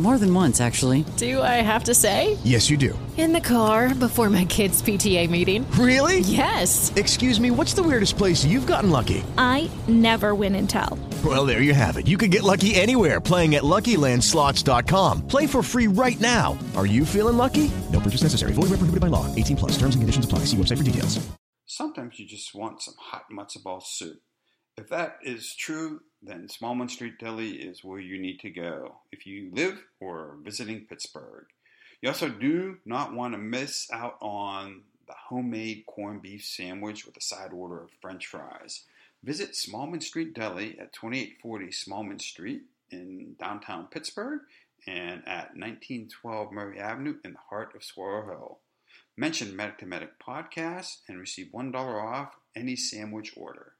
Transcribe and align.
More 0.00 0.16
than 0.16 0.32
once, 0.32 0.62
actually. 0.62 1.04
Do 1.18 1.42
I 1.42 1.60
have 1.60 1.84
to 1.84 1.94
say? 1.94 2.38
Yes, 2.42 2.70
you 2.70 2.78
do. 2.78 2.98
In 3.18 3.34
the 3.34 3.40
car 3.40 3.94
before 3.94 4.30
my 4.30 4.46
kids' 4.46 4.80
PTA 4.80 5.28
meeting. 5.28 5.70
Really? 5.72 6.20
Yes. 6.20 6.90
Excuse 6.96 7.38
me, 7.38 7.50
what's 7.50 7.74
the 7.74 7.82
weirdest 7.82 8.16
place 8.16 8.42
you've 8.42 8.66
gotten 8.66 8.88
lucky? 8.88 9.22
I 9.36 9.70
never 9.88 10.34
win 10.34 10.54
and 10.54 10.70
tell. 10.70 10.98
Well, 11.22 11.44
there 11.44 11.60
you 11.60 11.74
have 11.74 11.98
it. 11.98 12.06
You 12.08 12.16
can 12.16 12.30
get 12.30 12.44
lucky 12.44 12.74
anywhere 12.76 13.20
playing 13.20 13.56
at 13.56 13.62
LuckyLandSlots.com. 13.62 15.26
Play 15.28 15.46
for 15.46 15.62
free 15.62 15.86
right 15.86 16.18
now. 16.18 16.56
Are 16.76 16.86
you 16.86 17.04
feeling 17.04 17.36
lucky? 17.36 17.70
No 17.92 18.00
purchase 18.00 18.22
necessary. 18.22 18.52
Void 18.52 18.70
where 18.70 18.80
prohibited 18.80 19.02
by 19.02 19.08
law. 19.08 19.26
18 19.34 19.56
plus. 19.58 19.72
Terms 19.72 19.96
and 19.96 20.00
conditions 20.00 20.24
apply. 20.24 20.46
See 20.46 20.56
website 20.56 20.78
for 20.78 20.84
details. 20.84 21.20
Sometimes 21.66 22.18
you 22.18 22.26
just 22.26 22.54
want 22.54 22.80
some 22.80 22.94
hot 22.98 23.24
matzo 23.30 23.62
ball 23.62 23.82
soup. 23.84 24.16
If 24.78 24.88
that 24.88 25.18
is 25.22 25.54
true, 25.54 26.00
then 26.22 26.48
Smallman 26.48 26.90
Street 26.90 27.18
Deli 27.18 27.52
is 27.52 27.82
where 27.82 28.00
you 28.00 28.18
need 28.18 28.40
to 28.40 28.50
go 28.50 28.96
if 29.10 29.26
you 29.26 29.50
live 29.52 29.82
or 30.00 30.18
are 30.18 30.36
visiting 30.42 30.86
Pittsburgh. 30.86 31.46
You 32.02 32.08
also 32.08 32.28
do 32.28 32.78
not 32.84 33.14
want 33.14 33.34
to 33.34 33.38
miss 33.38 33.90
out 33.92 34.16
on 34.20 34.82
the 35.06 35.14
homemade 35.28 35.84
corned 35.86 36.22
beef 36.22 36.44
sandwich 36.44 37.06
with 37.06 37.16
a 37.16 37.22
side 37.22 37.52
order 37.52 37.82
of 37.82 37.90
french 38.00 38.26
fries. 38.26 38.84
Visit 39.22 39.52
Smallman 39.52 40.02
Street 40.02 40.34
Deli 40.34 40.78
at 40.78 40.92
2840 40.92 41.66
Smallman 41.66 42.20
Street 42.20 42.62
in 42.90 43.36
downtown 43.38 43.86
Pittsburgh 43.86 44.40
and 44.86 45.22
at 45.26 45.56
1912 45.56 46.52
Murray 46.52 46.78
Avenue 46.78 47.16
in 47.24 47.32
the 47.32 47.38
heart 47.50 47.74
of 47.74 47.84
Squirrel 47.84 48.26
Hill. 48.26 48.58
Mention 49.16 49.54
Medic 49.54 49.78
to 49.78 49.86
Medic 49.86 50.18
podcast 50.18 50.98
and 51.08 51.18
receive 51.18 51.48
$1 51.52 51.74
off 51.74 52.36
any 52.56 52.76
sandwich 52.76 53.34
order. 53.36 53.72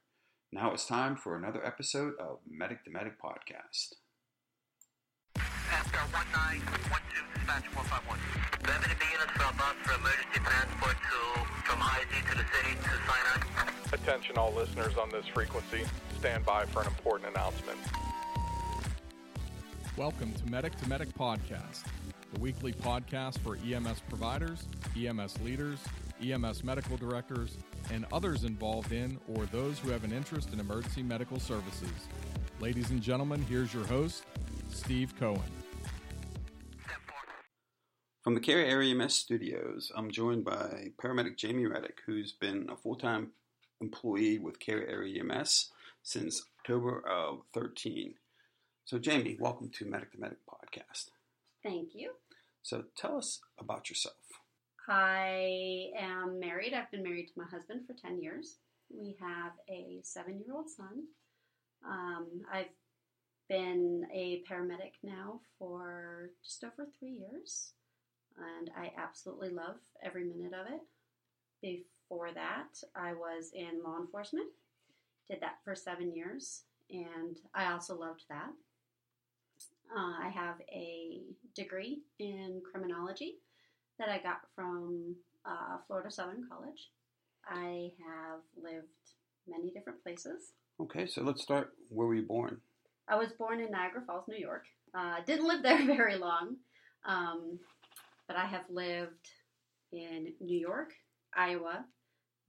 Now 0.53 0.73
it's 0.73 0.85
time 0.85 1.15
for 1.15 1.37
another 1.37 1.65
episode 1.65 2.11
of 2.19 2.39
Medic 2.45 2.83
to 2.83 2.91
Medic 2.91 3.13
podcast. 3.23 3.95
After 5.37 5.99
1912 6.11 6.67
dispatch 7.39 7.67
451. 7.71 8.19
Revenue 8.67 8.99
units 8.99 9.31
for 9.31 9.47
bus 9.55 9.75
for 9.87 9.95
emergency 9.95 10.39
transport 10.43 10.97
to 11.07 11.19
from 11.63 11.79
IZ 11.79 12.11
to 12.27 12.35
the 12.35 12.43
city 12.51 12.75
to 12.83 12.91
Sinai. 13.07 13.39
Attention 13.93 14.37
all 14.37 14.51
listeners 14.51 14.97
on 14.97 15.09
this 15.09 15.25
frequency. 15.25 15.85
Stand 16.19 16.45
by 16.45 16.65
for 16.65 16.81
an 16.81 16.87
important 16.87 17.29
announcement. 17.31 17.79
Welcome 19.95 20.33
to 20.33 20.51
Medic 20.51 20.75
to 20.79 20.89
Medic 20.89 21.15
Podcast, 21.17 21.85
the 22.33 22.41
weekly 22.41 22.73
podcast 22.73 23.39
for 23.39 23.55
EMS 23.55 24.01
providers, 24.09 24.67
EMS 24.97 25.39
leaders, 25.45 25.79
EMS 26.21 26.65
medical 26.65 26.97
directors, 26.97 27.55
and 27.91 28.05
others 28.11 28.45
involved 28.45 28.91
in 28.91 29.19
or 29.27 29.45
those 29.47 29.77
who 29.77 29.89
have 29.89 30.03
an 30.03 30.11
interest 30.11 30.53
in 30.53 30.59
emergency 30.59 31.03
medical 31.03 31.39
services. 31.39 31.91
Ladies 32.59 32.89
and 32.89 33.01
gentlemen, 33.01 33.45
here's 33.47 33.73
your 33.73 33.85
host, 33.85 34.23
Steve 34.69 35.13
Cohen. 35.19 35.41
From 38.23 38.35
the 38.35 38.39
Cary 38.39 38.69
Area 38.69 38.93
EMS 38.95 39.15
studios, 39.15 39.91
I'm 39.95 40.11
joined 40.11 40.45
by 40.45 40.91
paramedic 41.01 41.37
Jamie 41.37 41.65
Reddick, 41.65 41.99
who's 42.05 42.31
been 42.31 42.69
a 42.69 42.77
full 42.77 42.95
time 42.95 43.31
employee 43.81 44.37
with 44.37 44.59
Cary 44.59 44.87
Area 44.87 45.23
EMS 45.23 45.71
since 46.03 46.43
October 46.59 47.03
of 47.07 47.41
13. 47.53 48.13
So, 48.85 48.99
Jamie, 48.99 49.37
welcome 49.39 49.69
to 49.69 49.85
Medic 49.85 50.11
to 50.11 50.19
Medic 50.19 50.37
podcast. 50.47 51.09
Thank 51.63 51.95
you. 51.95 52.11
So, 52.61 52.83
tell 52.95 53.17
us 53.17 53.39
about 53.59 53.89
yourself. 53.89 54.15
I 54.91 55.89
am 55.97 56.37
married. 56.37 56.73
I've 56.73 56.91
been 56.91 57.01
married 57.03 57.27
to 57.27 57.39
my 57.39 57.45
husband 57.45 57.87
for 57.87 57.93
10 57.93 58.21
years. 58.21 58.57
We 58.89 59.15
have 59.21 59.53
a 59.69 60.01
seven 60.03 60.41
year 60.45 60.53
old 60.53 60.69
son. 60.69 61.05
Um, 61.87 62.41
I've 62.51 62.65
been 63.47 64.05
a 64.13 64.43
paramedic 64.51 64.95
now 65.01 65.39
for 65.57 66.31
just 66.43 66.65
over 66.65 66.89
three 66.99 67.11
years, 67.11 67.71
and 68.37 68.69
I 68.77 68.91
absolutely 69.01 69.51
love 69.51 69.77
every 70.03 70.25
minute 70.25 70.51
of 70.53 70.67
it. 70.67 70.81
Before 71.61 72.33
that, 72.33 72.77
I 72.93 73.13
was 73.13 73.51
in 73.53 73.81
law 73.81 73.97
enforcement, 73.97 74.49
did 75.29 75.39
that 75.39 75.59
for 75.63 75.73
seven 75.73 76.13
years, 76.13 76.63
and 76.89 77.37
I 77.55 77.71
also 77.71 77.97
loved 77.97 78.25
that. 78.27 78.49
Uh, 79.95 80.25
I 80.25 80.27
have 80.27 80.55
a 80.69 81.21
degree 81.55 82.01
in 82.19 82.61
criminology 82.69 83.35
that 84.01 84.09
I 84.09 84.17
got 84.17 84.41
from 84.55 85.15
uh, 85.45 85.77
Florida 85.85 86.09
Southern 86.09 86.43
College. 86.49 86.89
I 87.47 87.91
have 87.99 88.41
lived 88.61 88.87
many 89.47 89.69
different 89.69 90.01
places. 90.01 90.53
Okay, 90.81 91.05
so 91.05 91.21
let's 91.21 91.43
start. 91.43 91.73
Where 91.89 92.07
were 92.07 92.15
you 92.15 92.25
born? 92.25 92.57
I 93.07 93.15
was 93.15 93.31
born 93.33 93.59
in 93.59 93.69
Niagara 93.69 94.01
Falls, 94.07 94.25
New 94.27 94.37
York. 94.37 94.65
Uh, 94.97 95.17
didn't 95.25 95.47
live 95.47 95.61
there 95.61 95.85
very 95.85 96.17
long, 96.17 96.55
um, 97.05 97.59
but 98.27 98.37
I 98.37 98.45
have 98.45 98.63
lived 98.71 99.29
in 99.93 100.33
New 100.39 100.57
York, 100.57 100.93
Iowa, 101.35 101.85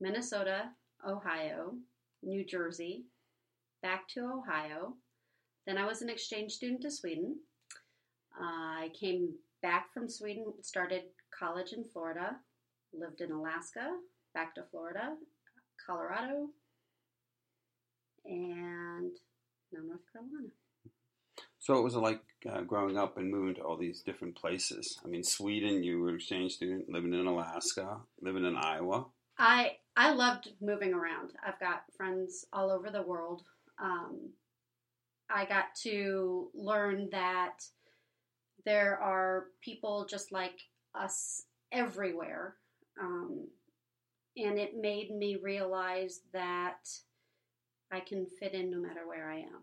Minnesota, 0.01 0.71
Ohio, 1.07 1.75
New 2.23 2.43
Jersey, 2.43 3.05
back 3.83 4.07
to 4.15 4.21
Ohio. 4.21 4.95
Then 5.67 5.77
I 5.77 5.85
was 5.85 6.01
an 6.01 6.09
exchange 6.09 6.53
student 6.53 6.81
to 6.81 6.89
Sweden. 6.89 7.35
Uh, 8.41 8.85
I 8.85 8.89
came 8.99 9.33
back 9.63 9.91
from 9.93 10.07
Sweden, 10.07 10.53
started 10.61 11.03
college 11.37 11.71
in 11.71 11.83
Florida, 11.85 12.35
lived 12.93 13.21
in 13.21 13.31
Alaska, 13.31 13.97
back 14.35 14.53
to 14.53 14.63
Florida, 14.69 15.15
Colorado, 15.83 16.49
and 18.25 19.11
now 19.71 19.79
North 19.87 20.01
Carolina. 20.11 20.49
So, 21.57 21.75
what 21.75 21.83
was 21.83 21.95
it 21.95 21.99
like 21.99 22.21
uh, 22.47 22.61
growing 22.61 22.97
up 22.97 23.17
and 23.17 23.31
moving 23.31 23.55
to 23.55 23.61
all 23.61 23.77
these 23.77 24.01
different 24.01 24.35
places? 24.35 24.99
I 25.03 25.07
mean, 25.07 25.23
Sweden, 25.23 25.81
you 25.81 26.01
were 26.01 26.09
an 26.09 26.15
exchange 26.15 26.51
student, 26.51 26.89
living 26.89 27.13
in 27.13 27.25
Alaska, 27.25 28.01
living 28.21 28.45
in 28.45 28.57
Iowa. 28.57 29.05
I 29.39 29.77
I 29.95 30.13
loved 30.13 30.49
moving 30.61 30.93
around. 30.93 31.31
I've 31.45 31.59
got 31.59 31.83
friends 31.95 32.45
all 32.51 32.69
over 32.69 32.91
the 32.91 33.01
world. 33.01 33.43
Um, 33.81 34.31
I 35.29 35.45
got 35.45 35.73
to 35.83 36.49
learn 36.53 37.09
that 37.11 37.63
there 38.65 38.97
are 39.01 39.45
people 39.61 40.05
just 40.09 40.31
like 40.31 40.59
us 40.95 41.43
everywhere. 41.71 42.55
Um, 43.01 43.47
and 44.37 44.57
it 44.57 44.75
made 44.79 45.11
me 45.11 45.37
realize 45.41 46.21
that 46.33 46.87
I 47.91 47.99
can 47.99 48.25
fit 48.25 48.53
in 48.53 48.71
no 48.71 48.77
matter 48.77 49.07
where 49.07 49.29
I 49.29 49.39
am. 49.39 49.61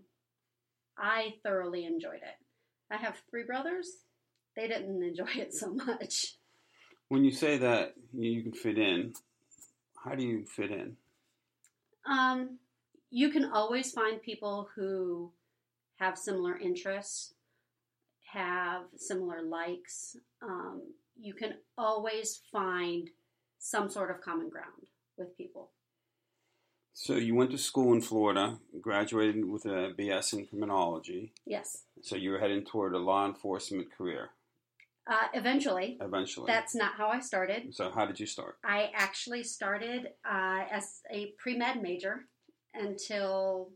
I 0.97 1.35
thoroughly 1.43 1.85
enjoyed 1.85 2.23
it. 2.23 2.45
I 2.91 2.97
have 2.97 3.17
three 3.31 3.45
brothers. 3.45 3.89
They 4.57 4.69
didn't 4.69 5.03
enjoy 5.03 5.31
it 5.35 5.55
so 5.55 5.73
much. 5.73 6.35
When 7.09 7.25
you 7.25 7.33
say 7.33 7.59
that 7.59 7.95
you 8.13 8.43
can 8.43 8.53
fit 8.53 8.79
in, 8.79 9.15
how 10.05 10.15
do 10.15 10.23
you 10.25 10.45
fit 10.45 10.71
in? 10.71 10.97
Um, 12.07 12.59
you 13.11 13.31
can 13.31 13.51
always 13.53 13.91
find 13.93 14.23
people 14.23 14.69
who 14.75 15.33
have 15.97 16.17
similar 16.17 16.57
interests, 16.57 17.35
have 18.33 18.83
similar 18.97 19.43
likes. 19.43 20.17
Um, 20.43 20.83
you 21.21 21.35
can 21.35 21.55
always 21.77 22.41
find 22.53 23.09
some 23.59 23.91
sort 23.91 24.11
of 24.11 24.21
common 24.21 24.49
ground 24.49 24.87
with 25.17 25.37
people. 25.37 25.71
So 26.93 27.15
you 27.15 27.35
went 27.35 27.51
to 27.53 27.59
school 27.59 27.93
in 27.93 28.01
Florida, 28.01 28.59
graduated 28.81 29.45
with 29.45 29.65
a 29.65 29.93
BS 29.99 30.33
in 30.35 30.47
criminology. 30.47 31.33
Yes. 31.47 31.85
So 32.03 32.17
you 32.17 32.31
were 32.31 32.39
heading 32.39 32.65
toward 32.65 32.95
a 32.95 32.99
law 32.99 33.27
enforcement 33.27 33.89
career 33.97 34.31
Uh, 35.07 35.29
eventually, 35.35 35.99
eventually. 36.01 36.47
that's 36.47 36.75
not 36.75 36.93
how 36.97 37.09
I 37.09 37.21
started. 37.21 37.75
so 37.75 37.91
how 37.91 38.05
did 38.07 38.19
you 38.21 38.27
start? 38.27 38.59
I 38.65 38.91
actually 38.95 39.43
started 39.45 40.09
uh, 40.25 40.65
as 40.71 41.01
a 41.11 41.33
pre 41.39 41.57
med 41.57 41.83
major 41.83 42.27
until 42.75 43.71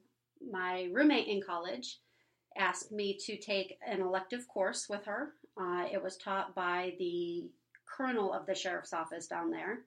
my 0.51 0.89
roommate 0.93 1.27
in 1.29 1.41
college 1.43 2.01
asked 2.57 2.93
me 2.93 3.19
to 3.27 3.37
take 3.37 3.79
an 3.87 4.01
elective 4.01 4.47
course 4.49 4.89
with 4.89 5.05
her. 5.05 5.33
Uh, 5.61 5.85
it 5.93 6.03
was 6.03 6.17
taught 6.17 6.55
by 6.55 6.95
the 6.99 7.45
colonel 7.87 8.33
of 8.33 8.47
the 8.47 8.55
sheriff's 8.55 8.93
office 8.93 9.27
down 9.27 9.51
there. 9.51 9.81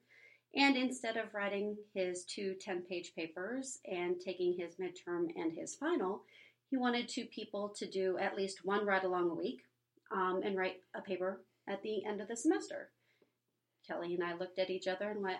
And 0.54 0.76
instead 0.76 1.16
of 1.16 1.34
writing 1.34 1.76
his 1.94 2.24
two 2.24 2.54
10 2.60 2.82
page 2.82 3.12
papers 3.14 3.80
and 3.90 4.18
taking 4.18 4.56
his 4.58 4.76
midterm 4.76 5.26
and 5.36 5.52
his 5.52 5.74
final, 5.74 6.22
he 6.70 6.76
wanted 6.76 7.08
two 7.08 7.26
people 7.26 7.74
to 7.76 7.86
do 7.86 8.18
at 8.18 8.36
least 8.36 8.64
one 8.64 8.86
ride 8.86 9.04
along 9.04 9.30
a 9.30 9.34
week 9.34 9.62
um, 10.10 10.40
and 10.44 10.56
write 10.56 10.80
a 10.94 11.00
paper 11.00 11.42
at 11.68 11.82
the 11.82 12.04
end 12.04 12.20
of 12.20 12.28
the 12.28 12.36
semester. 12.36 12.90
Kelly 13.86 14.14
and 14.14 14.24
I 14.24 14.34
looked 14.34 14.58
at 14.58 14.70
each 14.70 14.86
other 14.86 15.10
and 15.10 15.22
went, 15.22 15.38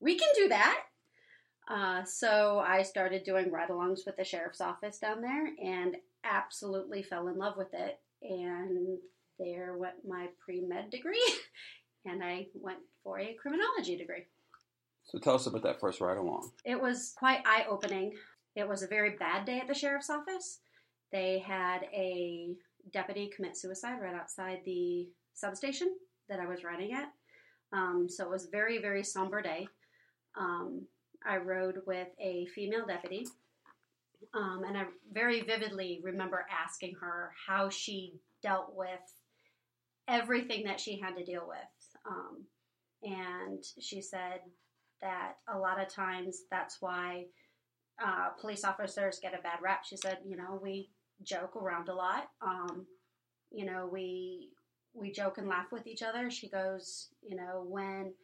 We 0.00 0.16
can 0.18 0.28
do 0.34 0.48
that. 0.48 0.80
Uh, 1.68 2.04
so 2.04 2.62
I 2.66 2.82
started 2.82 3.24
doing 3.24 3.50
ride 3.50 3.70
alongs 3.70 4.00
with 4.06 4.16
the 4.16 4.24
sheriff's 4.24 4.60
office 4.60 4.98
down 4.98 5.22
there 5.22 5.48
and 5.62 5.96
absolutely 6.24 7.02
fell 7.02 7.28
in 7.28 7.38
love 7.38 7.56
with 7.56 7.72
it. 7.72 7.98
And 8.22 8.98
there 9.38 9.76
went 9.76 9.94
my 10.06 10.28
pre 10.44 10.60
med 10.60 10.90
degree, 10.90 11.24
and 12.04 12.22
I 12.22 12.46
went 12.54 12.78
for 13.02 13.18
a 13.18 13.34
criminology 13.40 13.96
degree. 13.96 14.24
So 15.04 15.18
tell 15.18 15.34
us 15.34 15.46
about 15.46 15.62
that 15.62 15.80
first 15.80 16.00
ride 16.00 16.16
along. 16.16 16.50
It 16.64 16.80
was 16.80 17.12
quite 17.16 17.42
eye 17.44 17.66
opening. 17.68 18.12
It 18.56 18.68
was 18.68 18.82
a 18.82 18.86
very 18.88 19.16
bad 19.16 19.44
day 19.44 19.58
at 19.58 19.66
the 19.66 19.74
sheriff's 19.74 20.10
office. 20.10 20.60
They 21.12 21.40
had 21.40 21.82
a 21.92 22.54
deputy 22.92 23.30
commit 23.34 23.56
suicide 23.56 24.00
right 24.00 24.14
outside 24.14 24.60
the 24.64 25.08
substation 25.34 25.94
that 26.28 26.40
I 26.40 26.46
was 26.46 26.64
riding 26.64 26.92
at. 26.92 27.12
Um, 27.72 28.06
so 28.08 28.24
it 28.24 28.30
was 28.30 28.46
a 28.46 28.50
very, 28.50 28.80
very 28.80 29.04
somber 29.04 29.42
day. 29.42 29.68
Um, 30.38 30.86
I 31.26 31.38
rode 31.38 31.80
with 31.86 32.08
a 32.20 32.46
female 32.54 32.86
deputy, 32.86 33.26
um, 34.34 34.64
and 34.66 34.76
I 34.76 34.84
very 35.12 35.42
vividly 35.42 36.00
remember 36.02 36.46
asking 36.50 36.94
her 37.00 37.32
how 37.46 37.68
she 37.68 38.14
dealt 38.42 38.74
with 38.74 39.00
everything 40.08 40.64
that 40.64 40.80
she 40.80 40.98
had 40.98 41.16
to 41.16 41.24
deal 41.24 41.46
with. 41.46 41.58
Um, 42.08 42.44
and 43.02 43.64
she 43.80 44.00
said 44.00 44.40
that 45.02 45.34
a 45.48 45.58
lot 45.58 45.80
of 45.80 45.88
times 45.88 46.42
that's 46.50 46.78
why 46.80 47.26
uh, 48.04 48.30
police 48.40 48.64
officers 48.64 49.18
get 49.20 49.38
a 49.38 49.42
bad 49.42 49.58
rap. 49.62 49.84
She 49.84 49.96
said, 49.96 50.18
you 50.26 50.36
know, 50.36 50.58
we 50.62 50.90
joke 51.22 51.56
around 51.56 51.88
a 51.88 51.94
lot. 51.94 52.28
Um, 52.42 52.86
you 53.50 53.64
know, 53.64 53.88
we 53.90 54.50
we 54.94 55.12
joke 55.12 55.38
and 55.38 55.48
laugh 55.48 55.72
with 55.72 55.86
each 55.86 56.02
other. 56.02 56.30
She 56.30 56.48
goes, 56.48 57.08
you 57.22 57.36
know, 57.36 57.64
when 57.66 58.14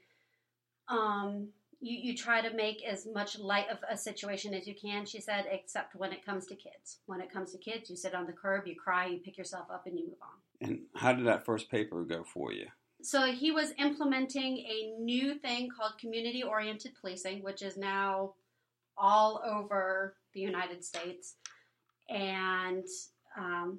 um, 0.89 1.49
you 1.81 1.99
you 1.99 2.17
try 2.17 2.41
to 2.41 2.55
make 2.55 2.85
as 2.85 3.07
much 3.07 3.39
light 3.39 3.69
of 3.71 3.79
a 3.91 3.97
situation 3.97 4.55
as 4.55 4.67
you 4.67 4.75
can. 4.75 5.07
She 5.07 5.21
said, 5.21 5.47
except 5.51 5.95
when 5.97 6.13
it 6.13 6.25
comes 6.25 6.47
to 6.47 6.55
kids. 6.55 6.99
When 7.07 7.21
it 7.21 7.33
comes 7.33 7.53
to 7.53 7.59
kids, 7.59 7.89
you 7.91 7.97
sit 7.97 8.15
on 8.15 8.27
the 8.27 8.33
curb, 8.33 8.67
you 8.67 8.77
cry, 8.77 9.07
you 9.07 9.19
pick 9.19 9.39
yourself 9.39 9.67
up, 9.73 9.87
and 9.87 9.99
you 9.99 10.07
move 10.07 10.19
on. 10.23 10.69
And 10.69 10.81
how 10.95 11.13
did 11.13 11.27
that 11.27 11.45
first 11.45 11.71
paper 11.71 12.05
go 12.05 12.23
for 12.23 12.53
you? 12.53 12.67
So 13.03 13.33
he 13.33 13.51
was 13.51 13.73
implementing 13.79 14.59
a 14.59 14.95
new 15.01 15.35
thing 15.35 15.71
called 15.75 15.99
community 15.99 16.43
oriented 16.43 16.93
policing, 17.01 17.43
which 17.43 17.63
is 17.63 17.79
now 17.79 18.35
all 18.99 19.43
over 19.47 20.17
the 20.35 20.41
United 20.41 20.85
States. 20.85 21.37
And 22.11 22.85
um, 23.39 23.79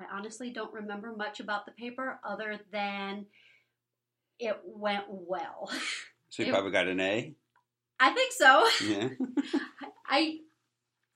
I 0.00 0.04
honestly 0.10 0.50
don't 0.50 0.72
remember 0.72 1.14
much 1.14 1.40
about 1.40 1.66
the 1.66 1.72
paper 1.72 2.18
other 2.24 2.58
than 2.72 3.26
it 4.38 4.58
went 4.64 5.04
well. 5.08 5.70
So 6.34 6.42
you 6.42 6.48
It- 6.48 6.52
probably 6.52 6.72
got 6.72 6.88
an 6.88 6.98
A. 6.98 7.32
I 8.00 8.12
think 8.12 8.32
so. 8.32 8.68
Yeah. 8.84 9.08
I 10.08 10.40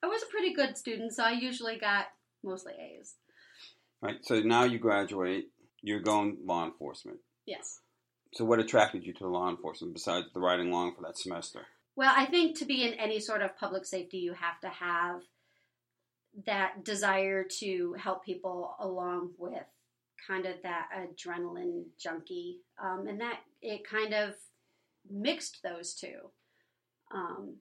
I 0.01 0.07
was 0.07 0.23
a 0.23 0.27
pretty 0.27 0.55
good 0.55 0.79
student, 0.79 1.13
so 1.13 1.25
I 1.25 1.33
usually 1.33 1.77
got 1.77 2.07
mostly 2.45 2.75
A's. 2.79 3.17
right. 4.01 4.25
So 4.25 4.39
now 4.41 4.63
you 4.63 4.79
graduate. 4.79 5.51
You're 5.83 5.99
going 6.01 6.39
law 6.45 6.65
enforcement. 6.65 7.19
Yes. 7.47 7.81
So 8.35 8.45
what 8.45 8.61
attracted 8.61 9.05
you 9.05 9.13
to 9.15 9.27
law 9.27 9.51
enforcement 9.51 9.93
besides 9.95 10.29
the 10.33 10.39
riding 10.41 10.69
along 10.71 10.95
for 10.95 11.03
that 11.03 11.19
semester? 11.19 11.67
Well, 11.97 12.15
I 12.17 12.27
think 12.27 12.57
to 12.59 12.65
be 12.65 12.85
in 12.87 12.95
any 12.95 13.19
sort 13.19 13.43
of 13.43 13.57
public 13.59 13.85
safety, 13.87 14.19
you 14.19 14.35
have 14.35 14.61
to 14.61 14.69
have 14.69 15.23
that 16.47 16.85
desire 16.85 17.43
to 17.59 17.95
help 17.99 18.25
people 18.25 18.77
along 18.79 19.33
with 19.37 19.65
kind 20.29 20.47
of 20.47 20.63
that 20.63 20.89
adrenaline 20.97 21.87
junkie. 21.99 22.61
Um, 22.81 23.09
and 23.09 23.21
that 23.21 23.41
it 23.63 23.85
kind 23.85 24.15
of 24.15 24.35
mixed 25.11 25.61
those 25.63 25.95
two. 25.95 26.31
Um, 27.15 27.57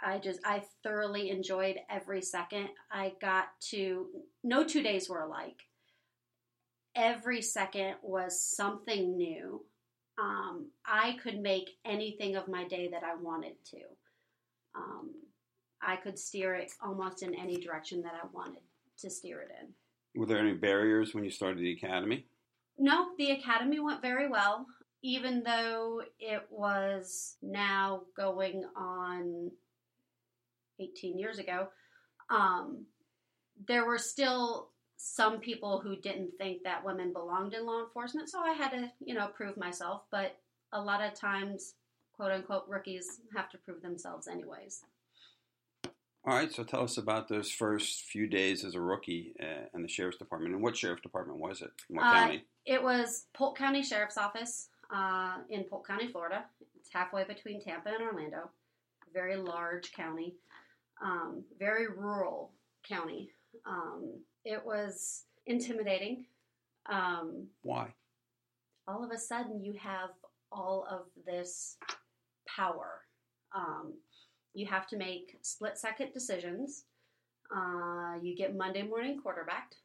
I 0.00 0.18
just, 0.18 0.40
I 0.44 0.62
thoroughly 0.82 1.30
enjoyed 1.30 1.76
every 1.88 2.20
second. 2.22 2.68
I 2.90 3.12
got 3.20 3.46
to, 3.70 4.06
no 4.44 4.64
two 4.64 4.82
days 4.82 5.08
were 5.08 5.22
alike. 5.22 5.62
Every 6.94 7.42
second 7.42 7.94
was 8.02 8.40
something 8.40 9.16
new 9.16 9.64
um, 10.18 10.70
I 10.84 11.16
could 11.22 11.40
make 11.40 11.70
anything 11.84 12.36
of 12.36 12.48
my 12.48 12.66
day 12.66 12.88
that 12.88 13.02
I 13.04 13.14
wanted 13.16 13.54
to. 13.70 13.80
Um, 14.74 15.10
I 15.82 15.96
could 15.96 16.18
steer 16.18 16.54
it 16.54 16.72
almost 16.82 17.22
in 17.22 17.34
any 17.34 17.56
direction 17.56 18.02
that 18.02 18.14
I 18.14 18.26
wanted 18.32 18.62
to 19.00 19.10
steer 19.10 19.40
it 19.42 19.50
in. 19.60 19.68
Were 20.18 20.26
there 20.26 20.38
any 20.38 20.54
barriers 20.54 21.14
when 21.14 21.24
you 21.24 21.30
started 21.30 21.58
the 21.58 21.72
academy? 21.72 22.26
No, 22.78 23.08
the 23.18 23.32
academy 23.32 23.80
went 23.80 24.02
very 24.02 24.28
well, 24.28 24.66
even 25.02 25.42
though 25.42 26.02
it 26.18 26.42
was 26.50 27.36
now 27.42 28.02
going 28.16 28.64
on 28.76 29.50
18 30.80 31.18
years 31.18 31.38
ago. 31.38 31.68
Um, 32.30 32.86
there 33.68 33.86
were 33.86 33.98
still 33.98 34.70
some 34.96 35.40
people 35.40 35.80
who 35.80 35.96
didn't 35.96 36.32
think 36.38 36.62
that 36.64 36.84
women 36.84 37.12
belonged 37.12 37.54
in 37.54 37.66
law 37.66 37.82
enforcement, 37.84 38.28
so 38.30 38.40
I 38.40 38.52
had 38.52 38.70
to, 38.70 38.90
you 39.04 39.14
know, 39.14 39.28
prove 39.28 39.56
myself. 39.56 40.02
But 40.10 40.36
a 40.72 40.80
lot 40.80 41.02
of 41.02 41.14
times, 41.14 41.74
quote 42.14 42.32
unquote, 42.32 42.64
rookies 42.68 43.20
have 43.34 43.50
to 43.50 43.58
prove 43.58 43.82
themselves 43.82 44.28
anyways. 44.28 44.82
All 46.24 46.34
right. 46.34 46.50
So 46.52 46.64
tell 46.64 46.82
us 46.82 46.98
about 46.98 47.28
those 47.28 47.52
first 47.52 48.02
few 48.02 48.26
days 48.26 48.64
as 48.64 48.74
a 48.74 48.80
rookie 48.80 49.32
uh, 49.40 49.66
in 49.74 49.82
the 49.82 49.88
sheriff's 49.88 50.18
department. 50.18 50.54
And 50.54 50.62
what 50.62 50.76
sheriff's 50.76 51.02
department 51.02 51.38
was 51.38 51.62
it? 51.62 51.70
In 51.88 51.96
what 51.96 52.06
Uh, 52.06 52.12
county? 52.14 52.44
It 52.64 52.82
was 52.82 53.26
Polk 53.32 53.56
County 53.56 53.84
Sheriff's 53.84 54.18
Office 54.18 54.68
uh, 54.94 55.38
in 55.50 55.64
Polk 55.64 55.86
County, 55.86 56.08
Florida. 56.08 56.44
It's 56.78 56.92
halfway 56.92 57.24
between 57.24 57.60
Tampa 57.60 57.90
and 57.90 58.02
Orlando. 58.02 58.50
Very 59.12 59.36
large 59.36 59.92
county, 59.92 60.34
um, 61.02 61.44
very 61.58 61.88
rural 61.88 62.52
county. 62.86 63.30
Um, 63.64 64.20
it 64.44 64.64
was 64.64 65.24
intimidating. 65.46 66.26
Um, 66.90 67.46
Why? 67.62 67.88
all 68.88 69.04
of 69.04 69.10
a 69.10 69.18
sudden, 69.18 69.64
you 69.64 69.74
have 69.74 70.10
all 70.52 70.86
of 70.90 71.06
this 71.26 71.76
power. 72.46 73.02
Um, 73.54 73.94
you 74.54 74.66
have 74.66 74.86
to 74.88 74.96
make 74.96 75.36
split 75.42 75.78
second 75.78 76.12
decisions. 76.12 76.84
Uh, 77.54 78.14
you 78.22 78.36
get 78.36 78.56
Monday 78.56 78.82
morning 78.82 79.20
quarterbacked 79.20 79.76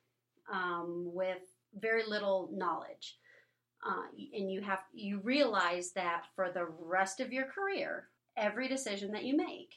um, 0.51 1.09
with 1.13 1.41
very 1.79 2.03
little 2.07 2.49
knowledge, 2.53 3.17
uh, 3.85 4.03
and 4.33 4.51
you 4.51 4.61
have 4.61 4.79
you 4.93 5.19
realize 5.23 5.91
that 5.93 6.23
for 6.35 6.51
the 6.51 6.67
rest 6.79 7.19
of 7.19 7.33
your 7.33 7.45
career, 7.45 8.07
every 8.37 8.67
decision 8.67 9.11
that 9.11 9.25
you 9.25 9.35
make 9.35 9.73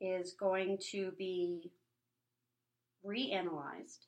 is 0.00 0.34
going 0.38 0.78
to 0.90 1.12
be 1.18 1.72
reanalyzed, 3.04 4.06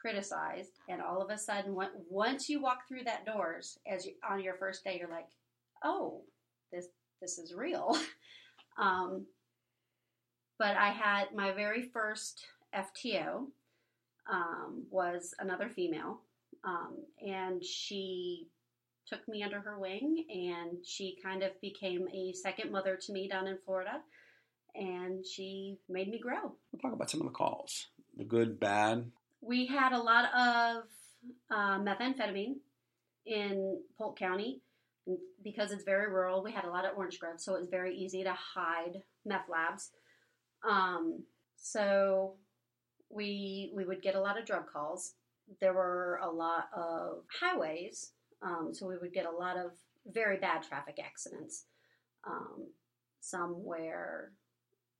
criticized, 0.00 0.78
and 0.88 1.02
all 1.02 1.20
of 1.20 1.30
a 1.30 1.38
sudden, 1.38 1.76
once 2.08 2.48
you 2.48 2.62
walk 2.62 2.88
through 2.88 3.04
that 3.04 3.26
doors, 3.26 3.78
as 3.86 4.06
you, 4.06 4.12
on 4.28 4.42
your 4.42 4.54
first 4.54 4.82
day, 4.82 4.96
you're 4.98 5.10
like, 5.10 5.28
"Oh, 5.84 6.22
this 6.72 6.86
this 7.20 7.38
is 7.38 7.54
real." 7.54 7.98
um, 8.78 9.26
but 10.58 10.76
I 10.76 10.90
had 10.90 11.34
my 11.34 11.52
very 11.52 11.82
first 11.82 12.46
FTO 12.74 13.46
um, 14.30 14.84
was 14.90 15.34
another 15.38 15.68
female, 15.68 16.22
um, 16.64 16.96
and 17.26 17.62
she 17.62 18.48
took 19.10 19.26
me 19.28 19.42
under 19.42 19.60
her 19.60 19.78
wing, 19.78 20.24
and 20.30 20.84
she 20.84 21.18
kind 21.22 21.42
of 21.42 21.60
became 21.60 22.06
a 22.14 22.32
second 22.32 22.70
mother 22.70 22.96
to 22.96 23.12
me 23.12 23.28
down 23.28 23.46
in 23.46 23.58
Florida, 23.64 24.00
and 24.74 25.26
she 25.26 25.78
made 25.88 26.08
me 26.08 26.18
grow. 26.18 26.52
We'll 26.72 26.80
talk 26.80 26.92
about 26.92 27.10
some 27.10 27.20
of 27.20 27.26
the 27.26 27.32
calls. 27.32 27.88
The 28.16 28.24
good, 28.24 28.60
bad. 28.60 29.10
We 29.40 29.66
had 29.66 29.92
a 29.92 29.98
lot 29.98 30.26
of 30.26 30.84
uh, 31.50 31.78
methamphetamine 31.80 32.56
in 33.26 33.80
Polk 33.98 34.18
County. 34.18 34.60
And 35.06 35.18
because 35.42 35.72
it's 35.72 35.84
very 35.84 36.10
rural, 36.10 36.42
we 36.42 36.52
had 36.52 36.64
a 36.64 36.70
lot 36.70 36.84
of 36.84 36.96
orange 36.96 37.18
groves, 37.18 37.44
so 37.44 37.54
it 37.54 37.60
was 37.60 37.68
very 37.68 37.96
easy 37.96 38.22
to 38.22 38.32
hide 38.32 39.02
meth 39.24 39.48
labs. 39.48 39.90
Um, 40.68 41.24
so 41.56 42.34
we 43.08 43.72
we 43.74 43.84
would 43.84 44.02
get 44.02 44.14
a 44.14 44.20
lot 44.20 44.38
of 44.38 44.46
drug 44.46 44.70
calls. 44.70 45.14
There 45.60 45.72
were 45.72 46.20
a 46.22 46.30
lot 46.30 46.68
of 46.76 47.24
highways, 47.40 48.12
um, 48.42 48.70
so 48.72 48.86
we 48.86 48.96
would 48.96 49.12
get 49.12 49.26
a 49.26 49.30
lot 49.30 49.56
of 49.56 49.72
very 50.06 50.38
bad 50.38 50.62
traffic 50.62 50.98
accidents. 51.04 51.64
Um, 52.26 52.68
some 53.20 53.64
where 53.64 54.32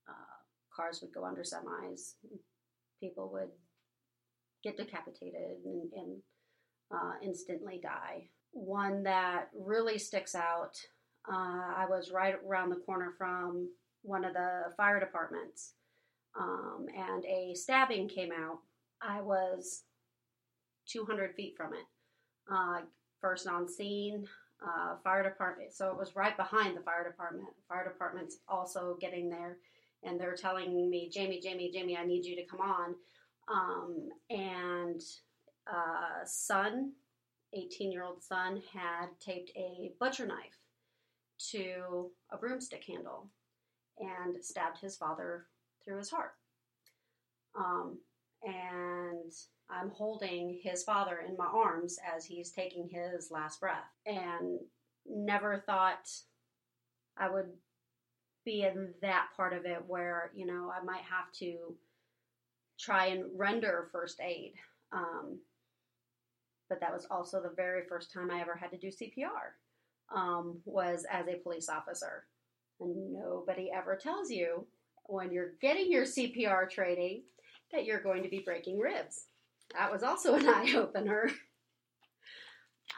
uh, 0.08 0.34
cars 0.74 1.00
would 1.00 1.12
go 1.12 1.24
under 1.24 1.42
semis, 1.42 2.14
people 3.00 3.30
would 3.32 3.50
get 4.62 4.76
decapitated 4.76 5.64
and, 5.64 5.90
and 5.94 6.16
uh, 6.92 7.12
instantly 7.22 7.80
die. 7.82 8.28
One 8.52 9.02
that 9.04 9.48
really 9.54 9.98
sticks 9.98 10.34
out, 10.34 10.76
uh, 11.30 11.72
I 11.76 11.86
was 11.88 12.10
right 12.10 12.34
around 12.46 12.70
the 12.70 12.76
corner 12.76 13.12
from 13.16 13.68
one 14.02 14.24
of 14.24 14.34
the 14.34 14.72
fire 14.76 14.98
departments, 14.98 15.74
um, 16.38 16.86
and 16.96 17.24
a 17.24 17.54
stabbing 17.54 18.08
came 18.08 18.30
out. 18.32 18.58
I 19.02 19.20
was 19.20 19.84
200 20.88 21.34
feet 21.34 21.54
from 21.56 21.72
it. 21.74 21.86
Uh, 22.52 22.80
first 23.20 23.46
on 23.46 23.68
scene, 23.68 24.26
uh, 24.62 24.96
fire 25.02 25.22
department. 25.22 25.72
So 25.72 25.90
it 25.90 25.96
was 25.96 26.16
right 26.16 26.36
behind 26.36 26.76
the 26.76 26.82
fire 26.82 27.04
department. 27.04 27.48
Fire 27.68 27.84
department's 27.84 28.38
also 28.48 28.96
getting 29.00 29.30
there, 29.30 29.58
and 30.02 30.18
they're 30.18 30.36
telling 30.36 30.90
me, 30.90 31.08
Jamie, 31.10 31.40
Jamie, 31.40 31.70
Jamie, 31.72 31.96
I 31.96 32.04
need 32.04 32.24
you 32.24 32.36
to 32.36 32.44
come 32.44 32.60
on. 32.60 32.94
Um, 33.52 34.08
and 34.28 35.02
uh, 35.66 36.24
son, 36.24 36.92
18 37.52 37.92
year 37.92 38.04
old 38.04 38.22
son, 38.22 38.62
had 38.72 39.08
taped 39.18 39.50
a 39.56 39.92
butcher 39.98 40.26
knife 40.26 40.58
to 41.50 42.10
a 42.30 42.36
broomstick 42.36 42.84
handle 42.84 43.28
and 43.98 44.42
stabbed 44.42 44.78
his 44.78 44.96
father 44.96 45.46
through 45.84 45.98
his 45.98 46.10
heart. 46.10 46.34
Um, 47.56 47.98
and 48.42 49.32
I'm 49.68 49.90
holding 49.90 50.58
his 50.62 50.82
father 50.82 51.22
in 51.26 51.36
my 51.36 51.46
arms 51.46 51.98
as 52.16 52.24
he's 52.24 52.50
taking 52.50 52.88
his 52.88 53.30
last 53.30 53.60
breath, 53.60 53.90
and 54.06 54.58
never 55.06 55.62
thought 55.66 56.08
I 57.16 57.30
would 57.30 57.50
be 58.44 58.62
in 58.62 58.94
that 59.02 59.28
part 59.36 59.52
of 59.52 59.64
it 59.66 59.82
where 59.86 60.30
you 60.34 60.46
know 60.46 60.72
I 60.74 60.82
might 60.82 61.02
have 61.02 61.30
to 61.40 61.76
try 62.78 63.06
and 63.06 63.24
render 63.36 63.88
first 63.92 64.20
aid. 64.20 64.54
Um, 64.92 65.38
but 66.68 66.80
that 66.80 66.92
was 66.92 67.06
also 67.10 67.42
the 67.42 67.54
very 67.54 67.82
first 67.88 68.12
time 68.12 68.30
I 68.30 68.40
ever 68.40 68.54
had 68.54 68.70
to 68.70 68.78
do 68.78 68.88
CPR. 68.88 69.54
Um, 70.14 70.60
was 70.64 71.06
as 71.08 71.28
a 71.28 71.36
police 71.36 71.68
officer, 71.68 72.24
and 72.80 73.12
nobody 73.12 73.70
ever 73.72 73.94
tells 73.94 74.28
you 74.28 74.66
when 75.06 75.30
you're 75.30 75.52
getting 75.60 75.92
your 75.92 76.04
CPR 76.04 76.68
training 76.68 77.22
that 77.72 77.84
you're 77.84 78.00
going 78.02 78.22
to 78.22 78.28
be 78.28 78.40
breaking 78.40 78.78
ribs. 78.78 79.26
That 79.74 79.90
was 79.92 80.02
also 80.02 80.34
an 80.34 80.48
eye 80.48 80.74
opener. 80.76 81.30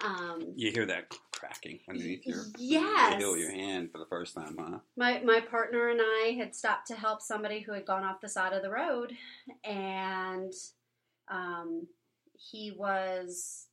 Um, 0.02 0.54
You 0.56 0.70
hear 0.72 0.86
that 0.86 1.14
cracking 1.32 1.80
underneath 1.88 2.24
your 2.26 2.44
Yes. 2.58 3.12
the 3.12 3.18
heel 3.18 3.36
your 3.36 3.50
hand 3.50 3.90
for 3.92 3.98
the 3.98 4.06
first 4.06 4.34
time, 4.34 4.56
huh? 4.58 4.78
my 4.96 5.20
my 5.20 5.40
partner 5.40 5.88
and 5.88 6.00
I 6.00 6.34
had 6.38 6.54
stopped 6.54 6.86
to 6.88 6.94
help 6.94 7.20
somebody 7.20 7.60
who 7.60 7.72
had 7.72 7.84
gone 7.84 8.04
off 8.04 8.20
the 8.20 8.28
side 8.28 8.52
of 8.52 8.62
the 8.62 8.70
road, 8.70 9.12
and 9.64 10.52
um, 11.28 11.86
he 12.34 12.72
was. 12.76 13.66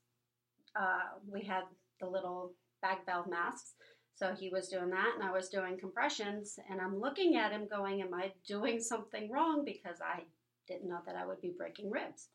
Uh, 0.79 0.99
we 1.27 1.41
had 1.41 1.63
the 1.99 2.07
little 2.07 2.53
bag 2.81 2.97
valve 3.05 3.27
masks, 3.29 3.73
so 4.15 4.33
he 4.37 4.49
was 4.49 4.67
doing 4.67 4.89
that, 4.89 5.13
and 5.15 5.23
I 5.23 5.31
was 5.31 5.49
doing 5.49 5.77
compressions, 5.79 6.59
and 6.69 6.79
I'm 6.81 6.99
looking 6.99 7.37
at 7.37 7.51
him, 7.51 7.67
going, 7.67 8.01
"Am 8.01 8.13
I 8.13 8.33
doing 8.47 8.81
something 8.81 9.31
wrong?" 9.31 9.63
Because 9.63 9.97
I 10.01 10.23
didn't 10.69 10.87
know 10.89 10.99
that 11.05 11.15
I 11.15 11.25
would 11.25 11.41
be 11.41 11.53
breaking 11.57 11.89
ribs. 11.91 12.29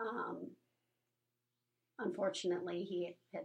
Um, 0.00 0.48
unfortunately, 1.98 2.82
he 2.84 3.16
had 3.32 3.44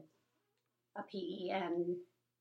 a 0.98 1.04
PE 1.04 1.50
and 1.54 1.96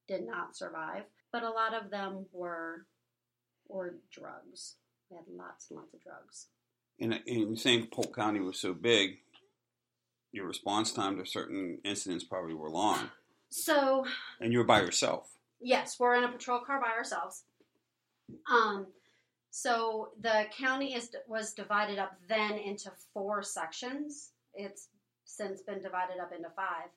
did 0.09 0.27
not 0.27 0.57
survive. 0.57 1.03
But 1.33 1.45
a 1.45 1.51
lot 1.51 1.75
of 1.75 1.91
them 1.91 2.27
were 2.33 2.87
were 3.69 3.95
drugs. 4.13 4.75
We 5.11 5.17
had 5.17 5.27
lots 5.33 5.71
and 5.71 5.79
lots 5.79 5.95
of 5.95 6.01
drugs. 6.03 6.47
And, 6.99 7.21
and 7.27 7.59
saying 7.59 7.89
Polk 7.93 8.15
County 8.17 8.41
was 8.41 8.59
so 8.61 8.75
big, 8.75 9.19
your 10.33 10.47
response 10.47 10.93
time 10.93 11.17
to 11.19 11.25
certain 11.25 11.79
incidents 11.85 12.25
probably 12.25 12.55
were 12.55 12.69
long, 12.71 13.11
So 13.51 14.05
and 14.41 14.53
you 14.53 14.59
were 14.59 14.65
by 14.65 14.81
yourself. 14.83 15.31
yes, 15.61 15.97
we're 16.01 16.15
in 16.17 16.25
a 16.25 16.29
patrol 16.33 16.61
car 16.61 16.81
by 16.81 16.91
ourselves. 16.91 17.45
Um, 18.51 18.89
so 19.51 20.11
the 20.21 20.45
county 20.57 20.95
is 20.95 21.11
was 21.27 21.53
divided 21.53 21.99
up 21.99 22.13
then 22.29 22.53
into 22.53 22.91
four 23.13 23.43
sections. 23.43 24.31
It's 24.55 24.89
since 25.25 25.63
been 25.63 25.83
divided 25.83 26.21
up 26.21 26.33
into 26.33 26.51
five, 26.51 26.89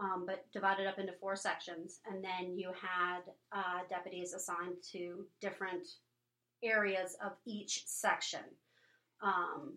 um, 0.00 0.24
but 0.26 0.50
divided 0.52 0.86
up 0.86 0.98
into 0.98 1.12
four 1.20 1.36
sections, 1.36 2.00
and 2.06 2.22
then 2.22 2.56
you 2.56 2.70
had 2.80 3.20
uh, 3.52 3.80
deputies 3.88 4.32
assigned 4.32 4.76
to 4.92 5.26
different 5.40 5.86
areas 6.62 7.16
of 7.24 7.32
each 7.46 7.84
section. 7.86 8.40
Um, 9.22 9.74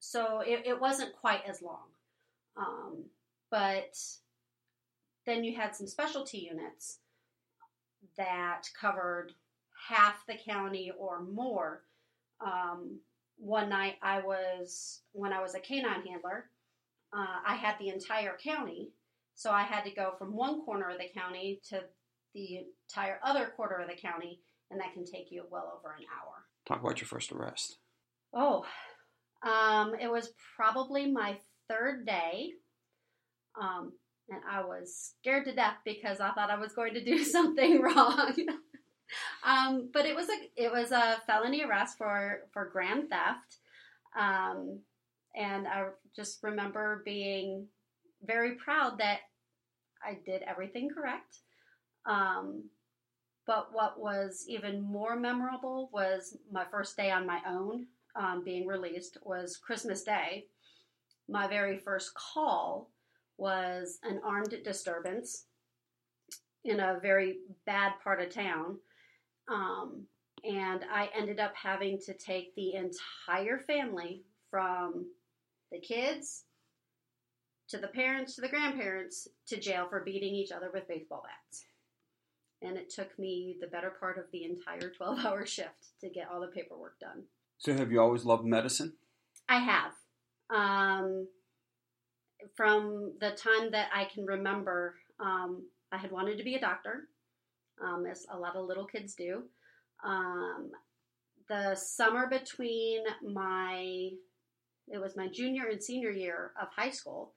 so 0.00 0.40
it, 0.40 0.66
it 0.66 0.80
wasn't 0.80 1.16
quite 1.16 1.42
as 1.48 1.62
long, 1.62 1.86
um, 2.56 3.04
but 3.50 3.96
then 5.24 5.44
you 5.44 5.56
had 5.56 5.74
some 5.74 5.86
specialty 5.86 6.38
units 6.38 6.98
that 8.16 8.68
covered 8.78 9.32
half 9.88 10.24
the 10.26 10.36
county 10.48 10.92
or 10.98 11.22
more. 11.22 11.82
Um, 12.44 13.00
one 13.36 13.68
night 13.68 13.96
I 14.02 14.20
was, 14.20 15.00
when 15.12 15.32
I 15.32 15.42
was 15.42 15.54
a 15.54 15.60
canine 15.60 16.06
handler, 16.06 16.46
uh, 17.12 17.38
I 17.46 17.54
had 17.54 17.76
the 17.78 17.88
entire 17.88 18.36
county. 18.42 18.90
So 19.34 19.50
I 19.50 19.62
had 19.62 19.84
to 19.84 19.90
go 19.90 20.14
from 20.18 20.36
one 20.36 20.64
corner 20.64 20.90
of 20.90 20.98
the 20.98 21.08
county 21.18 21.60
to 21.70 21.82
the 22.34 22.66
entire 22.88 23.18
other 23.24 23.52
quarter 23.56 23.76
of 23.76 23.88
the 23.88 23.96
county, 23.96 24.40
and 24.70 24.80
that 24.80 24.92
can 24.94 25.04
take 25.04 25.30
you 25.30 25.44
well 25.50 25.78
over 25.78 25.94
an 25.94 26.04
hour. 26.20 26.44
Talk 26.66 26.80
about 26.82 27.00
your 27.00 27.08
first 27.08 27.32
arrest. 27.32 27.78
Oh, 28.32 28.64
um, 29.44 29.94
it 30.00 30.10
was 30.10 30.30
probably 30.56 31.10
my 31.10 31.36
third 31.68 32.06
day. 32.06 32.50
Um, 33.60 33.92
and 34.28 34.40
I 34.50 34.64
was 34.64 35.14
scared 35.20 35.44
to 35.44 35.54
death 35.54 35.76
because 35.84 36.20
I 36.20 36.30
thought 36.32 36.50
I 36.50 36.58
was 36.58 36.72
going 36.72 36.94
to 36.94 37.04
do 37.04 37.24
something 37.24 37.80
wrong. 37.80 38.34
Um, 39.46 39.90
but 39.92 40.06
it 40.06 40.14
was 40.14 40.28
a 40.28 40.62
it 40.62 40.72
was 40.72 40.92
a 40.92 41.18
felony 41.26 41.62
arrest 41.62 41.98
for 41.98 42.40
for 42.52 42.64
grand 42.66 43.10
theft, 43.10 43.58
um, 44.18 44.80
and 45.34 45.66
I 45.66 45.86
just 46.14 46.42
remember 46.42 47.02
being 47.04 47.66
very 48.24 48.54
proud 48.54 48.98
that 48.98 49.20
I 50.02 50.18
did 50.24 50.42
everything 50.42 50.88
correct. 50.90 51.38
Um, 52.06 52.64
but 53.46 53.68
what 53.72 54.00
was 54.00 54.44
even 54.48 54.80
more 54.80 55.16
memorable 55.16 55.90
was 55.92 56.36
my 56.50 56.64
first 56.70 56.96
day 56.96 57.10
on 57.10 57.26
my 57.26 57.40
own, 57.46 57.86
um, 58.16 58.42
being 58.44 58.66
released, 58.66 59.18
was 59.22 59.56
Christmas 59.56 60.02
Day. 60.02 60.46
My 61.28 61.46
very 61.46 61.78
first 61.78 62.14
call 62.14 62.90
was 63.36 63.98
an 64.02 64.20
armed 64.24 64.54
disturbance 64.64 65.44
in 66.64 66.80
a 66.80 66.98
very 67.00 67.38
bad 67.66 67.92
part 68.02 68.22
of 68.22 68.30
town. 68.30 68.78
Um, 69.48 70.06
and 70.44 70.84
I 70.92 71.08
ended 71.16 71.40
up 71.40 71.54
having 71.54 71.98
to 72.06 72.14
take 72.14 72.54
the 72.54 72.74
entire 72.74 73.58
family 73.58 74.22
from 74.50 75.06
the 75.72 75.80
kids 75.80 76.44
to 77.68 77.78
the 77.78 77.88
parents 77.88 78.34
to 78.34 78.40
the 78.40 78.48
grandparents 78.48 79.26
to 79.48 79.58
jail 79.58 79.86
for 79.88 80.04
beating 80.04 80.34
each 80.34 80.52
other 80.52 80.70
with 80.72 80.86
baseball 80.86 81.24
bats. 81.24 81.64
And 82.62 82.76
it 82.76 82.90
took 82.90 83.18
me 83.18 83.56
the 83.60 83.66
better 83.66 83.92
part 83.98 84.18
of 84.18 84.24
the 84.32 84.44
entire 84.44 84.90
12 84.90 85.24
hour 85.24 85.46
shift 85.46 85.98
to 86.00 86.08
get 86.08 86.28
all 86.30 86.40
the 86.40 86.48
paperwork 86.48 86.98
done. 87.00 87.24
So, 87.58 87.72
have 87.72 87.90
you 87.90 88.00
always 88.00 88.24
loved 88.24 88.44
medicine? 88.44 88.94
I 89.48 89.58
have. 89.58 89.92
Um, 90.54 91.28
from 92.54 93.12
the 93.20 93.30
time 93.30 93.70
that 93.70 93.88
I 93.94 94.04
can 94.04 94.26
remember, 94.26 94.96
um, 95.20 95.64
I 95.92 95.98
had 95.98 96.10
wanted 96.10 96.38
to 96.38 96.44
be 96.44 96.54
a 96.56 96.60
doctor, 96.60 97.08
um, 97.82 98.06
as 98.10 98.26
a 98.30 98.38
lot 98.38 98.56
of 98.56 98.66
little 98.66 98.86
kids 98.86 99.14
do. 99.14 99.44
Um, 100.04 100.70
the 101.48 101.74
summer 101.74 102.26
between 102.28 103.04
my, 103.22 104.10
it 104.88 105.00
was 105.00 105.16
my 105.16 105.28
junior 105.28 105.68
and 105.68 105.82
senior 105.82 106.10
year 106.10 106.52
of 106.60 106.68
high 106.74 106.90
school, 106.90 107.32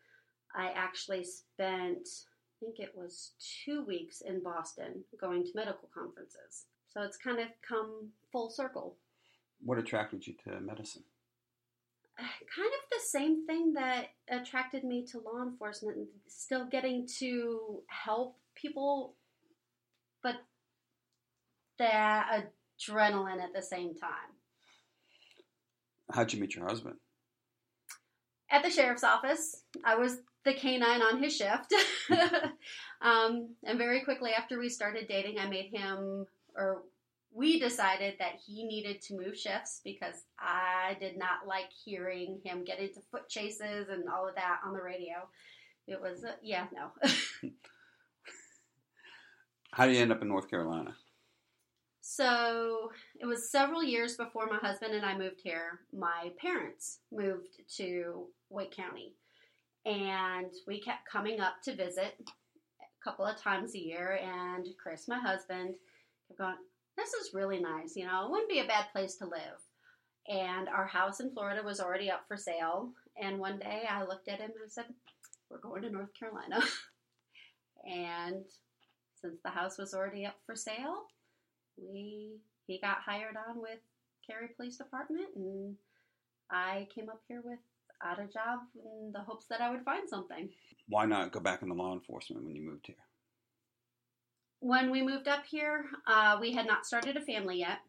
I 0.56 0.72
actually 0.76 1.24
spent, 1.24 2.08
I 2.08 2.66
think 2.66 2.80
it 2.80 2.94
was 2.96 3.34
two 3.66 3.84
weeks 3.86 4.22
in 4.22 4.42
Boston 4.42 5.04
going 5.20 5.44
to 5.44 5.50
medical 5.56 5.90
conferences. 5.94 6.66
So 6.88 7.02
it's 7.02 7.18
kind 7.18 7.40
of 7.40 7.48
come 7.68 8.10
full 8.32 8.50
circle. 8.50 8.96
What 9.64 9.78
attracted 9.78 10.26
you 10.26 10.36
to 10.46 10.60
medicine? 10.62 11.04
kind 12.18 12.30
of 12.68 12.90
the 12.92 13.04
same 13.06 13.46
thing 13.46 13.74
that 13.74 14.08
attracted 14.30 14.84
me 14.84 15.06
to 15.12 15.20
law 15.20 15.44
enforcement, 15.44 16.08
still 16.28 16.66
getting 16.66 17.08
to 17.20 17.82
help 17.88 18.38
people, 18.56 19.16
but 20.24 20.36
that 21.80 22.46
adrenaline 22.80 23.42
at 23.42 23.54
the 23.54 23.62
same 23.62 23.96
time. 23.96 24.34
How'd 26.12 26.34
you 26.34 26.40
meet 26.40 26.56
your 26.56 26.68
husband? 26.68 26.96
At 28.50 28.64
the 28.64 28.70
sheriff's 28.70 29.04
office, 29.04 29.64
I 29.84 29.96
was 29.96 30.20
the 30.46 30.54
canine 30.54 31.02
on 31.02 31.22
his 31.22 31.36
shift. 31.36 31.74
um, 33.02 33.56
and 33.66 33.78
very 33.78 34.02
quickly 34.02 34.32
after 34.32 34.58
we 34.58 34.70
started 34.70 35.08
dating, 35.08 35.38
I 35.38 35.48
made 35.48 35.70
him, 35.74 36.26
or 36.56 36.84
we 37.34 37.60
decided 37.60 38.16
that 38.20 38.40
he 38.46 38.64
needed 38.64 39.02
to 39.02 39.18
move 39.18 39.38
shifts 39.38 39.82
because 39.84 40.16
I 40.40 40.96
did 41.00 41.18
not 41.18 41.46
like 41.46 41.70
hearing 41.86 42.40
him 42.44 42.64
get 42.64 42.80
into 42.80 43.02
foot 43.12 43.28
chases 43.28 43.90
and 43.90 44.08
all 44.08 44.28
of 44.28 44.36
that 44.36 44.60
on 44.66 44.74
the 44.74 44.82
radio. 44.82 45.28
It 45.88 46.02
was, 46.02 46.24
uh, 46.24 46.34
yeah, 46.42 46.68
no. 46.74 47.10
How 49.78 49.86
did 49.86 49.96
you 49.96 50.02
end 50.02 50.12
up 50.12 50.24
in 50.24 50.28
North 50.28 50.50
Carolina? 50.50 50.96
So 52.02 52.90
it 53.22 53.28
was 53.28 53.52
several 53.52 53.84
years 53.84 54.18
before 54.18 54.48
my 54.48 54.58
husband 54.58 54.96
and 54.96 55.06
I 55.06 55.16
moved 55.16 55.40
here. 55.44 55.82
My 55.94 56.32
parents 56.42 57.02
moved 57.12 57.62
to 57.76 58.26
Wake 58.50 58.76
County, 58.76 59.14
and 59.86 60.52
we 60.66 60.82
kept 60.82 61.08
coming 61.08 61.40
up 61.40 61.62
to 61.66 61.76
visit 61.76 62.16
a 62.20 63.04
couple 63.04 63.24
of 63.24 63.40
times 63.40 63.76
a 63.76 63.80
year. 63.80 64.20
And 64.20 64.66
Chris, 64.82 65.08
my 65.08 65.20
husband, 65.20 65.76
kept 66.28 66.40
going, 66.40 66.56
This 66.98 67.14
is 67.14 67.36
really 67.36 67.60
nice, 67.60 67.96
you 67.96 68.08
know, 68.08 68.26
it 68.26 68.32
wouldn't 68.32 68.50
be 68.50 68.62
a 68.62 68.66
bad 68.66 68.86
place 68.92 69.14
to 69.18 69.26
live. 69.26 69.62
And 70.28 70.70
our 70.70 70.88
house 70.88 71.20
in 71.20 71.30
Florida 71.30 71.62
was 71.64 71.80
already 71.80 72.10
up 72.10 72.24
for 72.28 72.36
sale. 72.36 72.94
And 73.16 73.38
one 73.38 73.60
day 73.60 73.84
I 73.88 74.06
looked 74.06 74.28
at 74.28 74.40
him 74.40 74.50
and 74.50 74.66
I 74.66 74.70
said, 74.70 74.86
We're 75.52 75.60
going 75.60 75.84
to 75.84 75.92
North 75.92 76.16
Carolina. 76.20 76.64
and 77.86 78.44
since 79.22 79.40
the 79.44 79.50
house 79.50 79.78
was 79.78 79.94
already 79.94 80.26
up 80.26 80.36
for 80.46 80.56
sale, 80.56 81.06
we 81.78 82.38
he 82.66 82.80
got 82.80 82.98
hired 83.06 83.36
on 83.48 83.62
with 83.62 83.80
Cary 84.26 84.50
Police 84.56 84.78
Department, 84.78 85.30
and 85.36 85.76
I 86.52 86.88
came 86.94 87.10
up 87.10 87.22
here 87.28 87.42
with 87.44 87.60
out 88.04 88.20
a 88.20 88.28
job 88.28 88.60
in 88.76 89.12
the 89.12 89.22
hopes 89.22 89.46
that 89.48 89.62
I 89.62 89.72
would 89.72 89.84
find 89.84 90.08
something. 90.08 90.50
Why 90.88 91.06
not 91.06 91.32
go 91.32 91.40
back 91.40 91.62
into 91.62 91.74
law 91.74 91.94
enforcement 91.94 92.44
when 92.44 92.56
you 92.56 92.62
moved 92.62 92.88
here? 92.88 92.96
When 94.60 94.92
we 94.92 95.02
moved 95.02 95.28
up 95.28 95.46
here, 95.46 95.86
uh, 96.08 96.38
we 96.40 96.52
had 96.52 96.68
not 96.68 96.86
started 96.86 97.18
a 97.18 97.22
family 97.22 97.60
yet, 97.60 97.80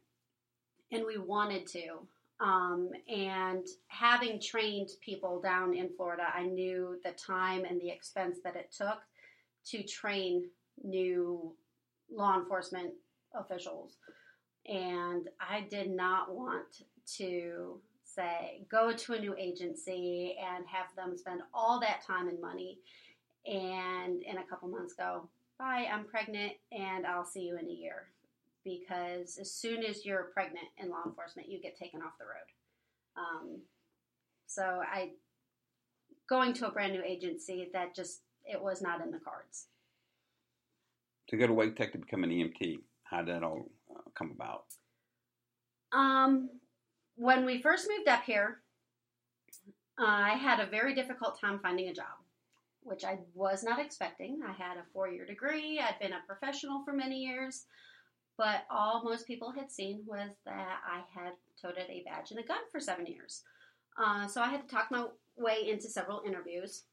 and 0.92 1.04
we 1.06 1.18
wanted 1.18 1.66
to. 1.68 2.06
Um, 2.40 2.90
and 3.08 3.66
having 3.88 4.40
trained 4.40 4.90
people 5.00 5.40
down 5.40 5.75
in 5.75 5.90
Florida, 5.97 6.25
I 6.35 6.44
knew 6.44 6.99
the 7.04 7.12
time 7.12 7.64
and 7.64 7.80
the 7.80 7.90
expense 7.90 8.38
that 8.44 8.54
it 8.54 8.73
took 8.76 8.99
to 9.66 9.82
train 9.82 10.49
new 10.85 11.54
law 12.11 12.38
enforcement 12.38 12.92
officials. 13.35 13.97
And 14.66 15.28
I 15.40 15.66
did 15.70 15.90
not 15.90 16.35
want 16.35 16.82
to 17.16 17.80
say, 18.04 18.66
go 18.70 18.92
to 18.92 19.12
a 19.14 19.20
new 19.20 19.35
agency 19.37 20.37
and 20.40 20.64
have 20.66 20.87
them 20.97 21.16
spend 21.16 21.40
all 21.54 21.80
that 21.80 22.04
time 22.06 22.28
and 22.28 22.40
money 22.40 22.78
and 23.47 24.23
in 24.23 24.38
a 24.38 24.44
couple 24.44 24.68
months 24.68 24.94
go, 24.94 25.28
bye, 25.58 25.87
I'm 25.92 26.04
pregnant 26.04 26.52
and 26.73 27.06
I'll 27.06 27.25
see 27.25 27.42
you 27.42 27.56
in 27.58 27.66
a 27.66 27.73
year. 27.73 28.08
Because 28.64 29.38
as 29.38 29.50
soon 29.52 29.82
as 29.82 30.04
you're 30.04 30.30
pregnant 30.35 30.66
in 30.76 30.90
law 30.90 31.02
enforcement, 31.06 31.49
you 31.49 31.61
get 31.61 31.78
taken 31.78 32.02
off 32.02 32.18
the 32.18 32.26
road. 32.26 33.16
Um, 33.16 33.61
so 34.47 34.62
I, 34.62 35.12
going 36.28 36.52
to 36.54 36.66
a 36.68 36.70
brand 36.70 36.92
new 36.92 37.02
agency, 37.02 37.70
that 37.73 37.94
just, 37.94 38.20
it 38.44 38.61
was 38.61 38.82
not 38.82 39.00
in 39.00 39.11
the 39.11 39.18
cards. 39.18 39.66
To 41.28 41.37
go 41.37 41.47
to 41.47 41.52
Wake 41.52 41.76
Tech 41.76 41.92
to 41.92 41.99
become 41.99 42.25
an 42.25 42.30
EMT, 42.30 42.78
how 43.04 43.23
did 43.23 43.35
that 43.35 43.42
all 43.42 43.70
uh, 43.94 44.00
come 44.14 44.30
about? 44.35 44.64
Um, 45.92 46.49
when 47.16 47.44
we 47.44 47.61
first 47.61 47.88
moved 47.88 48.09
up 48.09 48.22
here, 48.22 48.61
I 49.98 50.31
had 50.35 50.61
a 50.61 50.66
very 50.66 50.94
difficult 50.94 51.38
time 51.40 51.59
finding 51.61 51.88
a 51.88 51.94
job, 51.94 52.07
which 52.83 53.05
I 53.05 53.18
was 53.35 53.62
not 53.62 53.81
expecting. 53.81 54.40
I 54.46 54.52
had 54.52 54.76
a 54.76 54.87
four 54.92 55.09
year 55.09 55.26
degree, 55.26 55.81
I'd 55.81 55.98
been 56.00 56.12
a 56.12 56.26
professional 56.26 56.83
for 56.85 56.92
many 56.92 57.16
years, 57.18 57.64
but 58.38 58.62
all 58.70 59.02
most 59.05 59.26
people 59.26 59.50
had 59.50 59.70
seen 59.70 60.02
was 60.07 60.31
that 60.46 60.79
I 60.87 61.02
had 61.12 61.33
toted 61.61 61.90
a 61.90 62.05
badge 62.07 62.31
and 62.31 62.40
a 62.40 62.44
gun 62.44 62.59
for 62.70 62.81
seven 62.81 63.07
years. 63.07 63.42
Uh, 64.00 64.29
so 64.29 64.40
I 64.40 64.48
had 64.48 64.62
to 64.62 64.74
talk 64.74 64.90
my 64.90 65.07
way 65.37 65.68
into 65.68 65.88
several 65.88 66.22
interviews, 66.24 66.85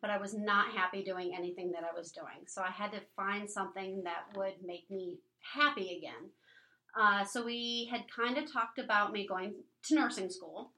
but 0.00 0.10
I 0.10 0.18
was 0.18 0.34
not 0.34 0.72
happy 0.74 1.02
doing 1.02 1.34
anything 1.36 1.72
that 1.72 1.82
I 1.84 1.96
was 1.96 2.12
doing. 2.12 2.46
So 2.46 2.62
I 2.62 2.70
had 2.70 2.92
to 2.92 3.00
find 3.14 3.48
something 3.48 4.02
that 4.04 4.36
would 4.36 4.54
make 4.64 4.90
me 4.90 5.18
happy 5.40 5.98
again. 5.98 6.30
Uh, 6.98 7.24
so 7.24 7.44
we 7.44 7.88
had 7.90 8.04
kind 8.14 8.38
of 8.38 8.50
talked 8.50 8.78
about 8.78 9.12
me 9.12 9.26
going 9.26 9.54
to 9.84 9.94
nursing 9.94 10.30
school, 10.30 10.72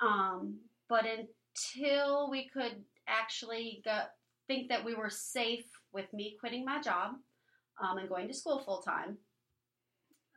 um, 0.00 0.58
but 0.88 1.04
until 1.06 2.30
we 2.30 2.48
could 2.48 2.84
actually 3.08 3.80
go, 3.84 4.02
think 4.46 4.68
that 4.68 4.84
we 4.84 4.94
were 4.94 5.08
safe 5.10 5.64
with 5.92 6.12
me 6.12 6.36
quitting 6.38 6.64
my 6.64 6.80
job 6.80 7.12
um, 7.82 7.96
and 7.98 8.08
going 8.08 8.28
to 8.28 8.34
school 8.34 8.58
full 8.58 8.82
time, 8.82 9.16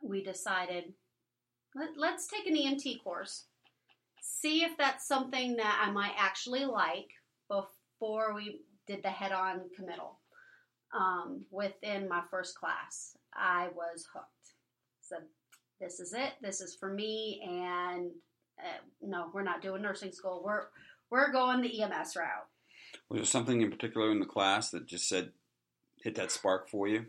we 0.02 0.22
decided 0.22 0.94
let, 1.74 2.14
us 2.14 2.26
take 2.26 2.46
an 2.46 2.56
EMT 2.56 3.02
course, 3.04 3.44
see 4.22 4.64
if 4.64 4.76
that's 4.78 5.06
something 5.06 5.56
that 5.56 5.84
I 5.86 5.90
might 5.90 6.14
actually 6.16 6.64
like 6.64 7.10
before 7.98 8.34
we 8.34 8.62
did 8.86 9.02
the 9.02 9.10
head 9.10 9.32
on 9.32 9.62
committal. 9.74 10.18
Um, 10.94 11.44
within 11.50 12.08
my 12.08 12.22
first 12.30 12.58
class, 12.58 13.16
I 13.34 13.68
was 13.74 14.06
hooked 14.12 14.30
said, 15.00 15.24
"This 15.80 16.00
is 16.00 16.12
it. 16.12 16.34
This 16.40 16.60
is 16.60 16.74
for 16.74 16.92
me." 16.92 17.40
And 17.44 18.10
uh, 18.58 18.80
no, 19.02 19.30
we're 19.32 19.42
not 19.42 19.62
doing 19.62 19.82
nursing 19.82 20.12
school. 20.12 20.42
We're 20.44 20.66
we're 21.10 21.32
going 21.32 21.60
the 21.60 21.82
EMS 21.82 22.16
route. 22.16 22.48
Was 23.08 23.18
there 23.18 23.24
something 23.24 23.60
in 23.60 23.70
particular 23.70 24.10
in 24.10 24.20
the 24.20 24.26
class 24.26 24.70
that 24.70 24.86
just 24.86 25.08
said 25.08 25.32
hit 26.02 26.14
that 26.16 26.32
spark 26.32 26.68
for 26.68 26.88
you? 26.88 27.06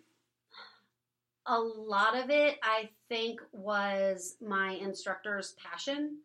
A 1.45 1.60
lot 1.60 2.17
of 2.17 2.30
it, 2.30 2.58
I 2.62 2.89
think, 3.08 3.39
was 3.54 4.36
my 4.41 4.71
instructor's 4.71 5.54
passion. 5.54 6.17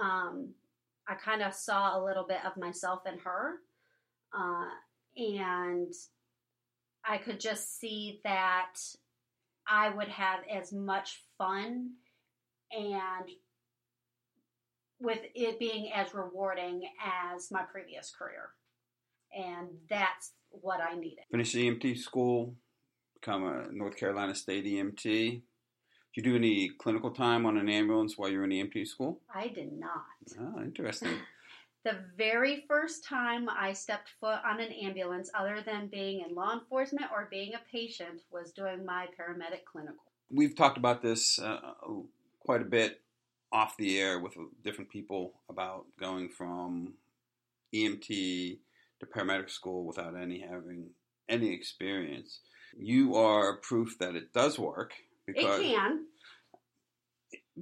Um, 0.00 0.50
I 1.08 1.14
kind 1.14 1.42
of 1.42 1.52
saw 1.54 1.98
a 1.98 2.04
little 2.04 2.24
bit 2.24 2.38
of 2.46 2.56
myself 2.56 3.00
in 3.04 3.18
her, 3.18 3.56
uh, 4.36 4.68
and 5.16 5.92
I 7.04 7.18
could 7.18 7.40
just 7.40 7.78
see 7.78 8.20
that 8.24 8.74
I 9.68 9.90
would 9.90 10.08
have 10.08 10.40
as 10.50 10.72
much 10.72 11.22
fun 11.38 11.90
and 12.72 13.28
with 15.00 15.20
it 15.34 15.58
being 15.58 15.90
as 15.94 16.14
rewarding 16.14 16.82
as 17.34 17.50
my 17.50 17.62
previous 17.62 18.12
career. 18.16 18.50
And 19.32 19.68
that's 19.88 20.32
what 20.50 20.80
I 20.80 20.94
needed. 20.94 21.24
Finish 21.30 21.54
EMT 21.54 21.98
school, 21.98 22.54
become 23.14 23.44
a 23.46 23.72
North 23.72 23.96
Carolina 23.96 24.34
State 24.34 24.66
EMT. 24.66 25.02
Did 25.02 25.42
you 26.16 26.22
do 26.22 26.36
any 26.36 26.70
clinical 26.78 27.12
time 27.12 27.46
on 27.46 27.56
an 27.56 27.68
ambulance 27.68 28.18
while 28.18 28.28
you 28.28 28.38
were 28.38 28.44
in 28.44 28.50
EMT 28.50 28.86
school? 28.88 29.20
I 29.32 29.48
did 29.48 29.72
not. 29.72 30.04
Oh, 30.38 30.60
interesting. 30.62 31.12
the 31.84 31.96
very 32.16 32.64
first 32.68 33.04
time 33.04 33.48
I 33.48 33.72
stepped 33.72 34.10
foot 34.20 34.38
on 34.44 34.60
an 34.60 34.72
ambulance, 34.72 35.30
other 35.34 35.62
than 35.64 35.88
being 35.88 36.24
in 36.28 36.34
law 36.34 36.52
enforcement 36.52 37.06
or 37.12 37.28
being 37.30 37.54
a 37.54 37.60
patient, 37.70 38.22
was 38.30 38.52
doing 38.52 38.84
my 38.84 39.06
paramedic 39.18 39.64
clinical. 39.70 40.04
We've 40.30 40.54
talked 40.54 40.78
about 40.78 41.02
this 41.02 41.38
uh, 41.38 41.60
quite 42.40 42.62
a 42.62 42.66
bit 42.66 43.00
off 43.52 43.76
the 43.76 43.98
air 43.98 44.20
with 44.20 44.34
different 44.62 44.90
people 44.90 45.34
about 45.48 45.86
going 45.98 46.28
from 46.28 46.94
EMT 47.74 48.58
to 49.00 49.06
paramedic 49.06 49.50
school 49.50 49.84
without 49.84 50.14
any 50.14 50.40
having 50.40 50.90
any 51.28 51.52
experience. 51.52 52.40
You 52.78 53.16
are 53.16 53.56
proof 53.56 53.98
that 53.98 54.14
it 54.14 54.32
does 54.32 54.58
work 54.58 54.92
because 55.26 55.60
it 55.60 55.74
can 55.74 56.06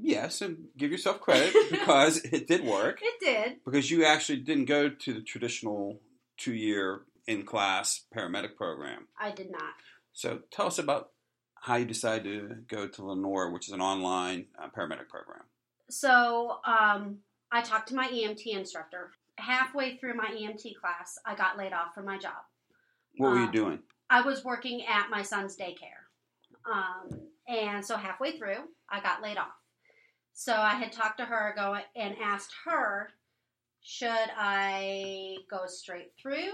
yes, 0.03 0.41
and 0.41 0.69
give 0.77 0.91
yourself 0.91 1.21
credit 1.23 1.55
because 1.71 2.19
it 2.19 2.47
did 2.47 2.65
work. 2.65 3.01
It 3.03 3.21
did. 3.21 3.57
Because 3.65 3.91
you 3.91 4.05
actually 4.05 4.39
didn't 4.39 4.67
go 4.67 4.89
to 4.89 5.15
the 5.15 5.23
traditional 5.23 6.01
two 6.37 6.55
year 6.55 7.03
in 7.27 7.45
class 7.45 8.05
paramedic 8.15 8.57
program. 8.57 9.09
I 9.21 9.31
did 9.31 9.51
not. 9.51 9.75
So 10.13 10.41
tell 10.51 10.67
us 10.67 10.79
about 10.79 11.11
how 11.61 11.77
you 11.77 11.85
decided 11.85 12.49
to 12.49 12.55
go 12.75 12.89
to 12.89 13.05
Lenoir, 13.05 13.51
which 13.51 13.69
is 13.69 13.75
an 13.75 13.81
online 13.81 14.47
uh, 14.61 14.69
paramedic 14.69 15.09
program. 15.09 15.43
So 15.91 16.59
um, 16.65 17.19
I 17.51 17.63
talked 17.63 17.89
to 17.89 17.95
my 17.95 18.09
EMT 18.09 18.47
instructor. 18.47 19.11
Halfway 19.37 19.97
through 19.97 20.15
my 20.15 20.27
EMT 20.27 20.75
class, 20.81 21.19
I 21.25 21.35
got 21.35 21.57
laid 21.57 21.73
off 21.73 21.95
from 21.95 22.07
my 22.07 22.19
job. 22.19 22.33
What 23.19 23.31
were 23.31 23.39
you 23.39 23.49
uh, 23.49 23.53
doing? 23.53 23.79
I 24.11 24.23
was 24.23 24.45
working 24.45 24.85
at 24.87 25.11
my 25.11 25.23
son's 25.23 25.57
daycare. 25.57 26.09
Um, 26.71 27.21
and 27.47 27.85
so 27.85 27.97
halfway 27.97 28.37
through, 28.37 28.59
I 28.91 29.01
got 29.01 29.23
laid 29.23 29.37
off. 29.37 29.55
So 30.41 30.55
I 30.55 30.77
had 30.77 30.93
talked 30.93 31.19
to 31.19 31.25
her 31.25 31.53
go 31.57 31.77
and 31.97 32.15
asked 32.23 32.53
her, 32.65 33.11
should 33.83 34.31
I 34.37 35.39
go 35.51 35.67
straight 35.67 36.13
through? 36.17 36.53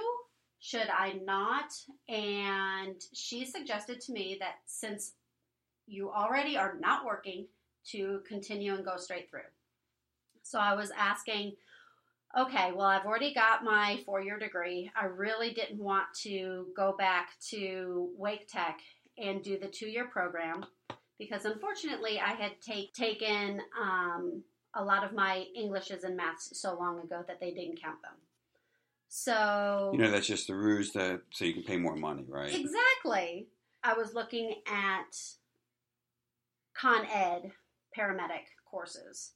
Should 0.58 0.88
I 0.88 1.20
not? 1.22 1.70
And 2.08 2.96
she 3.12 3.44
suggested 3.44 4.00
to 4.00 4.12
me 4.12 4.38
that 4.40 4.54
since 4.64 5.12
you 5.86 6.10
already 6.10 6.56
are 6.56 6.78
not 6.80 7.04
working, 7.04 7.44
to 7.90 8.22
continue 8.26 8.74
and 8.74 8.86
go 8.86 8.96
straight 8.96 9.28
through. 9.28 9.50
So 10.42 10.58
I 10.58 10.74
was 10.74 10.90
asking, 10.96 11.52
okay, 12.40 12.72
well, 12.72 12.86
I've 12.86 13.04
already 13.04 13.34
got 13.34 13.64
my 13.64 14.00
four 14.06 14.22
year 14.22 14.38
degree. 14.38 14.90
I 14.98 15.04
really 15.04 15.52
didn't 15.52 15.78
want 15.78 16.06
to 16.22 16.68
go 16.74 16.94
back 16.96 17.38
to 17.50 18.08
Wake 18.16 18.48
Tech 18.48 18.80
and 19.18 19.42
do 19.42 19.58
the 19.58 19.68
two 19.68 19.88
year 19.88 20.06
program 20.06 20.64
because 21.18 21.44
unfortunately 21.44 22.20
I 22.20 22.32
had 22.34 22.52
take, 22.60 22.92
taken 22.92 23.60
um, 23.80 24.42
a 24.74 24.84
lot 24.84 25.04
of 25.04 25.12
my 25.12 25.44
Englishes 25.56 26.04
and 26.04 26.16
maths 26.16 26.60
so 26.60 26.76
long 26.76 27.00
ago 27.00 27.24
that 27.26 27.40
they 27.40 27.52
didn't 27.52 27.80
count 27.80 28.02
them. 28.02 28.14
So 29.08 29.90
You 29.92 30.00
know, 30.00 30.10
that's 30.10 30.26
just 30.26 30.48
the 30.48 30.56
ruse 30.56 30.92
that 30.92 31.20
so 31.30 31.44
you 31.44 31.54
can 31.54 31.62
pay 31.62 31.76
more 31.76 31.94
money, 31.94 32.24
right? 32.28 32.52
Exactly. 32.52 33.46
I 33.82 33.94
was 33.94 34.14
looking 34.14 34.56
at 34.66 35.16
Con 36.76 37.06
Ed 37.06 37.52
paramedic 37.96 38.46
courses. 38.68 39.32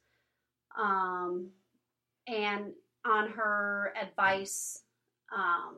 Um, 0.77 1.51
and 2.27 2.73
on 3.05 3.31
her 3.31 3.93
advice, 4.01 4.83
um, 5.35 5.77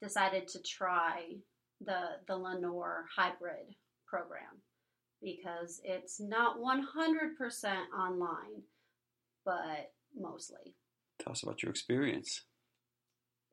decided 0.00 0.46
to 0.48 0.60
try 0.62 1.22
the 1.84 2.18
the 2.26 2.36
Lenoir 2.36 3.06
hybrid 3.14 3.74
program 4.06 4.62
because 5.22 5.80
it's 5.84 6.20
not 6.20 6.58
100% 6.58 7.76
online, 7.98 8.62
but 9.44 9.92
mostly. 10.18 10.74
Tell 11.18 11.32
us 11.32 11.42
about 11.42 11.62
your 11.62 11.70
experience. 11.70 12.42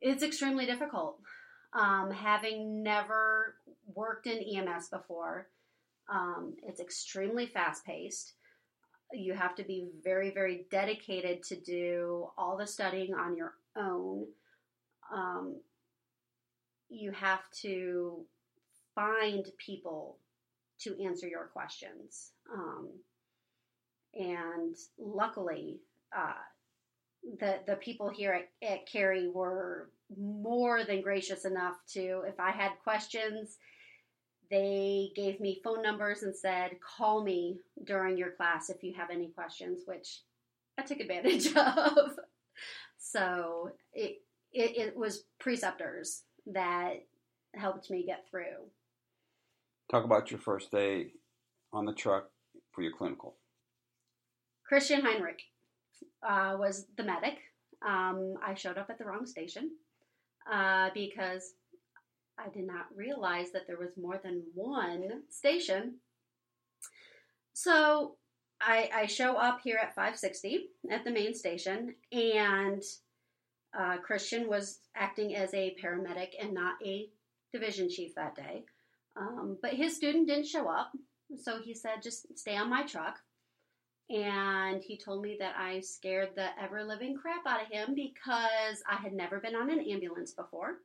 It's 0.01 0.23
extremely 0.23 0.65
difficult. 0.65 1.19
Um, 1.73 2.11
having 2.11 2.83
never 2.83 3.55
worked 3.95 4.27
in 4.27 4.39
EMS 4.39 4.89
before, 4.89 5.47
um, 6.09 6.55
it's 6.63 6.79
extremely 6.79 7.45
fast 7.45 7.85
paced. 7.85 8.33
You 9.11 9.33
have 9.33 9.55
to 9.55 9.63
be 9.63 9.87
very, 10.03 10.31
very 10.31 10.65
dedicated 10.69 11.43
to 11.43 11.55
do 11.59 12.27
all 12.37 12.57
the 12.57 12.67
studying 12.67 13.13
on 13.13 13.35
your 13.37 13.53
own. 13.75 14.25
Um, 15.13 15.61
you 16.89 17.11
have 17.11 17.49
to 17.61 18.25
find 18.93 19.45
people 19.57 20.17
to 20.83 21.03
answer 21.03 21.27
your 21.27 21.45
questions. 21.45 22.31
Um, 22.53 22.89
and 24.13 24.75
luckily, 24.99 25.79
uh, 26.15 26.33
the 27.39 27.59
the 27.65 27.75
people 27.75 28.09
here 28.09 28.33
at, 28.33 28.67
at 28.67 28.85
Cary 28.85 29.29
were 29.29 29.89
more 30.17 30.83
than 30.83 31.01
gracious 31.01 31.45
enough 31.45 31.75
to, 31.93 32.23
if 32.27 32.39
I 32.39 32.51
had 32.51 32.71
questions, 32.83 33.57
they 34.51 35.11
gave 35.15 35.39
me 35.39 35.61
phone 35.63 35.81
numbers 35.81 36.23
and 36.23 36.35
said, 36.35 36.71
call 36.79 37.23
me 37.23 37.59
during 37.85 38.17
your 38.17 38.31
class 38.31 38.69
if 38.69 38.83
you 38.83 38.93
have 38.93 39.09
any 39.09 39.29
questions, 39.29 39.81
which 39.85 40.21
I 40.77 40.83
took 40.83 40.99
advantage 40.99 41.47
of. 41.55 42.19
so 42.97 43.71
it, 43.93 44.21
it, 44.51 44.77
it 44.77 44.97
was 44.97 45.23
preceptors 45.39 46.23
that 46.47 47.05
helped 47.55 47.89
me 47.89 48.05
get 48.05 48.27
through. 48.29 48.67
Talk 49.89 50.05
about 50.05 50.31
your 50.31 50.39
first 50.39 50.71
day 50.71 51.11
on 51.71 51.85
the 51.85 51.93
truck 51.93 52.29
for 52.71 52.81
your 52.81 52.93
clinical. 52.93 53.35
Christian 54.65 55.01
Heinrich 55.01 55.41
uh, 56.27 56.55
was 56.57 56.85
the 56.97 57.03
medic. 57.03 57.37
Um, 57.85 58.35
I 58.45 58.53
showed 58.53 58.77
up 58.77 58.89
at 58.89 58.97
the 58.97 59.05
wrong 59.05 59.25
station 59.25 59.71
uh, 60.51 60.89
because 60.93 61.53
I 62.37 62.49
did 62.49 62.65
not 62.65 62.87
realize 62.95 63.51
that 63.51 63.67
there 63.67 63.77
was 63.77 63.91
more 63.97 64.19
than 64.23 64.43
one 64.53 65.23
station. 65.29 65.95
So 67.53 68.15
I, 68.61 68.89
I 68.93 69.05
show 69.05 69.35
up 69.35 69.59
here 69.63 69.77
at 69.77 69.93
560 69.95 70.69
at 70.89 71.03
the 71.03 71.11
main 71.11 71.35
station, 71.35 71.95
and 72.11 72.81
uh, 73.77 73.97
Christian 73.97 74.47
was 74.47 74.79
acting 74.95 75.35
as 75.35 75.53
a 75.53 75.75
paramedic 75.83 76.29
and 76.41 76.53
not 76.53 76.75
a 76.85 77.09
division 77.51 77.89
chief 77.89 78.15
that 78.15 78.35
day. 78.35 78.63
Um, 79.15 79.57
but 79.61 79.73
his 79.73 79.95
student 79.95 80.27
didn't 80.27 80.47
show 80.47 80.67
up, 80.67 80.91
so 81.41 81.59
he 81.61 81.73
said, 81.73 82.01
just 82.01 82.37
stay 82.37 82.57
on 82.57 82.69
my 82.69 82.83
truck. 82.83 83.19
And 84.09 84.83
he 84.83 84.97
told 84.97 85.21
me 85.21 85.37
that 85.39 85.55
I 85.57 85.79
scared 85.79 86.29
the 86.35 86.47
ever 86.61 86.83
living 86.83 87.15
crap 87.15 87.45
out 87.47 87.61
of 87.61 87.71
him 87.71 87.95
because 87.95 88.83
I 88.89 88.97
had 89.01 89.13
never 89.13 89.39
been 89.39 89.55
on 89.55 89.69
an 89.69 89.79
ambulance 89.79 90.31
before. 90.33 90.75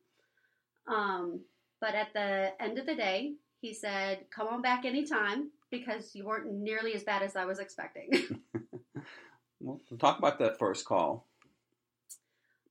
Um, 0.87 1.41
but 1.81 1.95
at 1.95 2.12
the 2.12 2.51
end 2.61 2.79
of 2.79 2.87
the 2.87 2.95
day, 2.95 3.35
he 3.61 3.75
said, 3.75 4.27
come 4.35 4.47
on 4.49 4.62
back 4.62 4.85
anytime 4.85 5.51
because 5.71 6.14
you 6.14 6.25
weren't 6.27 6.53
nearly 6.53 6.95
as 6.95 7.03
bad 7.03 7.23
as 7.23 7.37
I 7.37 7.45
was 7.45 7.59
expecting. 7.59 8.11
well, 9.61 9.81
talk 9.99 10.19
about 10.19 10.38
that 10.38 10.59
first 10.59 10.85
call 10.85 11.27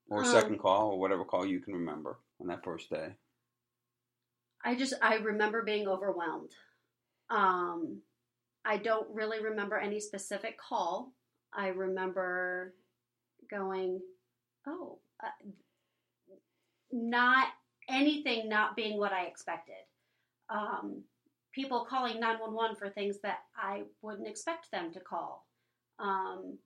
or 0.10 0.20
Um, 0.20 0.26
second 0.26 0.60
call 0.60 0.92
or 0.92 1.00
whatever 1.00 1.26
call 1.26 1.46
you 1.46 1.60
can 1.60 1.74
remember 1.74 2.18
on 2.40 2.48
that 2.48 2.64
first 2.64 2.90
day. 2.90 3.16
I 4.64 4.76
just 4.76 4.94
I 5.02 5.16
remember 5.16 5.64
being 5.64 5.88
overwhelmed. 5.88 6.52
Um, 7.30 8.02
I 8.66 8.78
don't 8.78 9.08
really 9.14 9.42
remember 9.42 9.78
any 9.78 10.00
specific 10.00 10.58
call. 10.58 11.14
I 11.54 11.68
remember 11.68 12.74
going, 13.50 14.02
oh, 14.68 15.00
uh, 15.24 15.30
not 16.92 17.48
anything 17.90 18.50
not 18.50 18.76
being 18.76 18.98
what 18.98 19.14
I 19.14 19.26
expected. 19.26 19.76
Um, 20.50 21.04
people 21.54 21.86
calling 21.90 22.20
911 22.20 22.76
for 22.76 22.90
things 22.90 23.18
that 23.24 23.40
I 23.56 23.84
wouldn't 24.02 24.28
expect 24.28 24.72
them 24.72 24.92
to 24.94 25.00
call. 25.00 25.48
Um, 26.00 26.58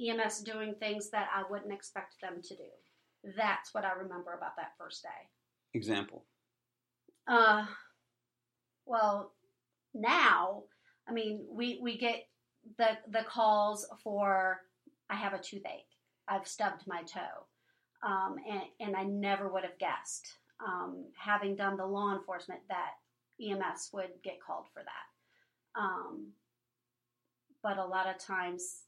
EMS 0.00 0.40
doing 0.40 0.74
things 0.74 1.10
that 1.10 1.28
I 1.34 1.42
wouldn't 1.50 1.72
expect 1.72 2.20
them 2.20 2.40
to 2.42 2.56
do. 2.56 3.32
That's 3.36 3.74
what 3.74 3.84
I 3.84 3.92
remember 3.92 4.32
about 4.32 4.56
that 4.56 4.72
first 4.78 5.02
day. 5.02 5.28
Example. 5.74 6.24
Uh, 7.28 7.66
well, 8.86 9.34
now, 9.94 10.62
I 11.06 11.12
mean, 11.12 11.46
we 11.50 11.78
we 11.82 11.98
get 11.98 12.26
the 12.78 12.96
the 13.10 13.24
calls 13.24 13.86
for 14.02 14.60
I 15.10 15.16
have 15.16 15.34
a 15.34 15.38
toothache, 15.38 15.88
I've 16.26 16.48
stubbed 16.48 16.86
my 16.86 17.02
toe, 17.02 17.46
um, 18.02 18.36
and 18.48 18.62
and 18.80 18.96
I 18.96 19.04
never 19.04 19.52
would 19.52 19.62
have 19.64 19.78
guessed, 19.78 20.38
um, 20.66 21.04
having 21.16 21.54
done 21.54 21.76
the 21.76 21.86
law 21.86 22.14
enforcement, 22.16 22.60
that 22.68 22.92
EMS 23.40 23.90
would 23.92 24.10
get 24.24 24.40
called 24.44 24.66
for 24.72 24.82
that. 24.82 25.80
Um, 25.80 26.28
but 27.62 27.76
a 27.76 27.84
lot 27.84 28.08
of 28.08 28.18
times, 28.18 28.84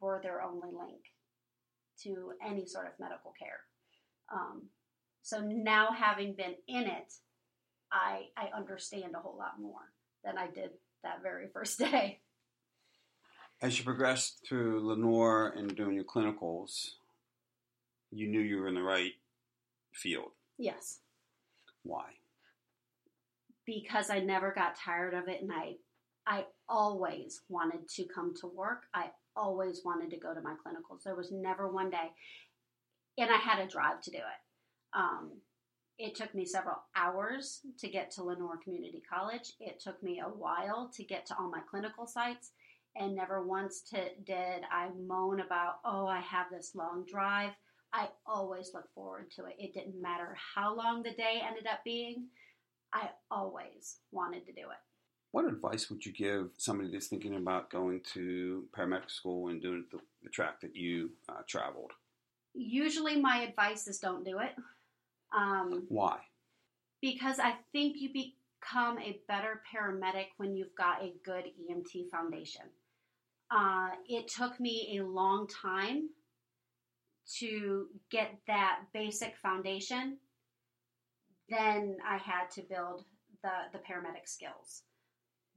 we're 0.00 0.20
their 0.20 0.42
only 0.42 0.68
link 0.70 1.00
to 2.02 2.32
any 2.46 2.66
sort 2.66 2.86
of 2.86 2.92
medical 3.00 3.32
care. 3.38 3.60
Um, 4.32 4.64
so 5.22 5.40
now, 5.40 5.92
having 5.92 6.34
been 6.34 6.54
in 6.68 6.84
it, 6.84 7.14
I 7.94 8.26
I 8.36 8.48
understand 8.54 9.14
a 9.14 9.20
whole 9.20 9.36
lot 9.38 9.60
more 9.60 9.92
than 10.24 10.36
I 10.36 10.48
did 10.48 10.70
that 11.04 11.22
very 11.22 11.46
first 11.52 11.78
day. 11.90 12.20
As 13.62 13.78
you 13.78 13.84
progressed 13.84 14.44
through 14.46 14.86
Lenoir 14.86 15.54
and 15.56 15.74
doing 15.74 15.94
your 15.94 16.04
clinicals, 16.04 16.96
you 18.10 18.26
knew 18.26 18.40
you 18.40 18.58
were 18.58 18.68
in 18.68 18.74
the 18.74 18.82
right 18.82 19.12
field. 19.92 20.32
Yes, 20.58 20.98
Why? 21.82 22.04
because 23.66 24.10
I 24.10 24.18
never 24.18 24.52
got 24.52 24.76
tired 24.76 25.14
of 25.14 25.28
it, 25.28 25.40
and 25.40 25.50
I 25.52 25.76
I 26.26 26.44
always 26.68 27.42
wanted 27.48 27.88
to 27.88 28.04
come 28.04 28.34
to 28.40 28.46
work. 28.46 28.84
I 28.92 29.10
always 29.36 29.82
wanted 29.84 30.10
to 30.10 30.16
go 30.16 30.34
to 30.34 30.40
my 30.40 30.54
clinicals. 30.54 31.02
There 31.04 31.14
was 31.16 31.30
never 31.32 31.68
one 31.68 31.90
day, 31.90 32.10
and 33.18 33.30
I 33.30 33.36
had 33.36 33.60
a 33.60 33.68
drive 33.68 34.00
to 34.02 34.10
do 34.10 34.18
it. 34.18 34.98
Um, 34.98 35.32
it 35.98 36.14
took 36.14 36.34
me 36.34 36.44
several 36.44 36.76
hours 36.96 37.60
to 37.78 37.88
get 37.88 38.10
to 38.12 38.24
Lenoir 38.24 38.56
Community 38.62 39.02
College. 39.08 39.52
It 39.60 39.80
took 39.80 40.02
me 40.02 40.20
a 40.20 40.28
while 40.28 40.90
to 40.94 41.04
get 41.04 41.26
to 41.26 41.36
all 41.38 41.50
my 41.50 41.60
clinical 41.70 42.06
sites, 42.06 42.50
and 42.96 43.14
never 43.14 43.44
once 43.46 43.80
to, 43.90 44.00
did 44.24 44.62
I 44.70 44.88
moan 45.06 45.40
about, 45.40 45.76
oh, 45.84 46.06
I 46.06 46.20
have 46.20 46.46
this 46.50 46.74
long 46.74 47.04
drive. 47.08 47.52
I 47.92 48.08
always 48.26 48.72
look 48.74 48.92
forward 48.92 49.30
to 49.32 49.44
it. 49.44 49.54
It 49.58 49.72
didn't 49.72 50.00
matter 50.00 50.36
how 50.54 50.74
long 50.76 51.02
the 51.02 51.12
day 51.12 51.40
ended 51.46 51.66
up 51.66 51.84
being, 51.84 52.26
I 52.92 53.10
always 53.30 53.98
wanted 54.10 54.46
to 54.46 54.52
do 54.52 54.62
it. 54.62 54.78
What 55.30 55.46
advice 55.46 55.90
would 55.90 56.06
you 56.06 56.12
give 56.12 56.50
somebody 56.58 56.90
that's 56.92 57.08
thinking 57.08 57.34
about 57.34 57.70
going 57.70 58.00
to 58.14 58.64
paramedic 58.76 59.10
school 59.10 59.48
and 59.48 59.60
doing 59.60 59.84
the, 59.90 59.98
the 60.22 60.30
track 60.30 60.60
that 60.60 60.76
you 60.76 61.10
uh, 61.28 61.42
traveled? 61.48 61.90
Usually, 62.52 63.20
my 63.20 63.42
advice 63.42 63.88
is 63.88 63.98
don't 63.98 64.24
do 64.24 64.38
it. 64.38 64.52
Um, 65.36 65.84
Why? 65.88 66.18
because 67.04 67.38
I 67.38 67.52
think 67.70 67.96
you 67.98 68.08
become 68.08 68.98
a 68.98 69.20
better 69.28 69.60
paramedic 69.70 70.28
when 70.38 70.56
you've 70.56 70.74
got 70.74 71.04
a 71.04 71.12
good 71.22 71.44
EMT 71.44 72.08
foundation. 72.10 72.62
Uh, 73.50 73.90
it 74.08 74.26
took 74.26 74.58
me 74.58 74.98
a 74.98 75.04
long 75.04 75.46
time 75.46 76.08
to 77.40 77.88
get 78.10 78.32
that 78.46 78.78
basic 78.94 79.36
foundation. 79.36 80.16
Then 81.50 81.98
I 82.08 82.16
had 82.16 82.50
to 82.54 82.62
build 82.62 83.04
the, 83.42 83.50
the 83.74 83.80
paramedic 83.80 84.26
skills. 84.26 84.84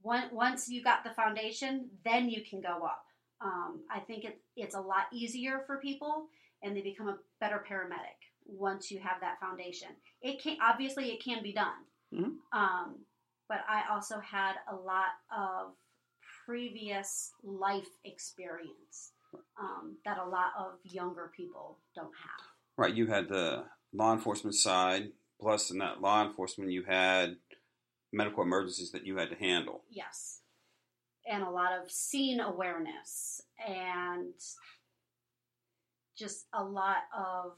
One, 0.02 0.24
once 0.32 0.68
you 0.68 0.84
got 0.84 1.02
the 1.02 1.14
foundation, 1.14 1.88
then 2.04 2.28
you 2.28 2.42
can 2.44 2.60
go 2.60 2.84
up. 2.84 3.04
Um, 3.40 3.80
I 3.90 4.00
think 4.00 4.24
it, 4.24 4.38
it's 4.54 4.74
a 4.74 4.80
lot 4.80 5.06
easier 5.14 5.62
for 5.66 5.78
people 5.78 6.26
and 6.62 6.76
they 6.76 6.82
become 6.82 7.08
a 7.08 7.16
better 7.40 7.64
paramedic 7.66 8.27
once 8.48 8.90
you 8.90 8.98
have 8.98 9.20
that 9.20 9.38
foundation. 9.38 9.88
It 10.22 10.42
can 10.42 10.56
obviously 10.60 11.12
it 11.12 11.22
can 11.22 11.42
be 11.42 11.52
done, 11.52 11.84
Mhm. 12.12 12.38
um, 12.52 13.06
but 13.48 13.64
I 13.68 13.88
also 13.88 14.18
had 14.18 14.56
a 14.66 14.74
lot 14.74 15.10
of 15.30 15.76
previous 16.44 17.32
life 17.42 17.88
experience 18.04 19.12
um, 19.58 19.98
that 20.06 20.16
a 20.16 20.24
lot 20.24 20.54
of 20.56 20.78
younger 20.84 21.28
people 21.36 21.78
don't 21.94 22.14
have. 22.14 22.46
Right, 22.76 22.94
you 22.94 23.06
had 23.06 23.28
the 23.28 23.68
law 23.92 24.14
enforcement 24.14 24.54
side, 24.54 25.12
plus 25.38 25.70
in 25.70 25.78
that 25.78 26.00
law 26.00 26.24
enforcement, 26.24 26.70
you 26.70 26.84
had 26.84 27.38
medical 28.10 28.42
emergencies 28.42 28.90
that 28.92 29.04
you 29.04 29.18
had 29.18 29.28
to 29.28 29.36
handle. 29.36 29.84
Yes, 29.90 30.42
and 31.26 31.42
a 31.42 31.50
lot 31.50 31.72
of 31.72 31.90
scene 31.90 32.40
awareness 32.40 33.42
and 33.58 34.32
just 36.16 36.46
a 36.52 36.64
lot 36.64 37.04
of 37.16 37.52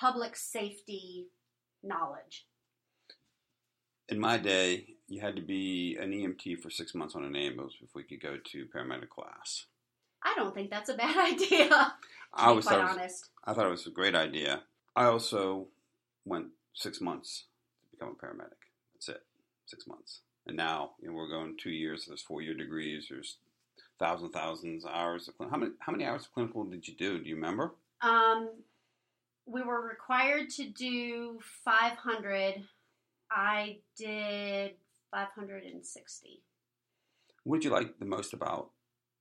public 0.00 0.34
safety 0.34 1.28
knowledge. 1.82 2.46
In 4.08 4.18
my 4.18 4.38
day, 4.38 4.96
you 5.08 5.20
had 5.20 5.36
to 5.36 5.42
be 5.42 5.96
an 6.00 6.10
EMT 6.10 6.60
for 6.60 6.70
six 6.70 6.94
months 6.94 7.14
on 7.14 7.24
an 7.24 7.36
ambulance 7.36 7.74
before 7.80 8.02
you 8.02 8.08
could 8.08 8.22
go 8.22 8.36
to 8.42 8.66
paramedic 8.74 9.10
class. 9.10 9.66
I 10.22 10.34
don't 10.36 10.54
think 10.54 10.70
that's 10.70 10.88
a 10.88 10.94
bad 10.94 11.16
idea. 11.32 11.94
I 12.32 12.46
always 12.46 12.66
quite 12.66 12.82
was, 12.82 12.90
honest. 12.90 13.28
I 13.44 13.52
thought 13.52 13.66
it 13.66 13.70
was 13.70 13.86
a 13.86 13.90
great 13.90 14.14
idea. 14.14 14.62
I 14.96 15.04
also 15.04 15.68
went 16.24 16.46
six 16.74 17.00
months 17.00 17.44
to 17.82 17.96
become 17.96 18.16
a 18.18 18.24
paramedic. 18.24 18.58
That's 18.94 19.08
it, 19.08 19.22
six 19.66 19.86
months. 19.86 20.20
And 20.46 20.56
now 20.56 20.92
you 21.00 21.08
know, 21.08 21.14
we're 21.14 21.28
going 21.28 21.56
two 21.58 21.70
years. 21.70 22.06
There's 22.06 22.22
four 22.22 22.42
year 22.42 22.54
degrees. 22.54 23.06
There's 23.10 23.36
thousands, 23.98 24.32
thousands 24.32 24.84
of 24.84 24.90
hours. 24.92 25.28
Of, 25.28 25.36
clin- 25.38 25.50
how 25.50 25.56
many 25.56 25.72
how 25.78 25.92
many 25.92 26.04
hours 26.04 26.22
of 26.22 26.32
clinical 26.32 26.64
did 26.64 26.88
you 26.88 26.94
do? 26.94 27.22
Do 27.22 27.28
you 27.28 27.36
remember? 27.36 27.74
Um, 28.02 28.50
we 29.50 29.62
were 29.62 29.80
required 29.86 30.48
to 30.50 30.68
do 30.68 31.38
500. 31.64 32.62
I 33.30 33.78
did 33.96 34.72
560. 35.10 36.42
What 37.44 37.56
did 37.56 37.64
you 37.64 37.70
like 37.70 37.98
the 37.98 38.04
most 38.04 38.32
about 38.32 38.70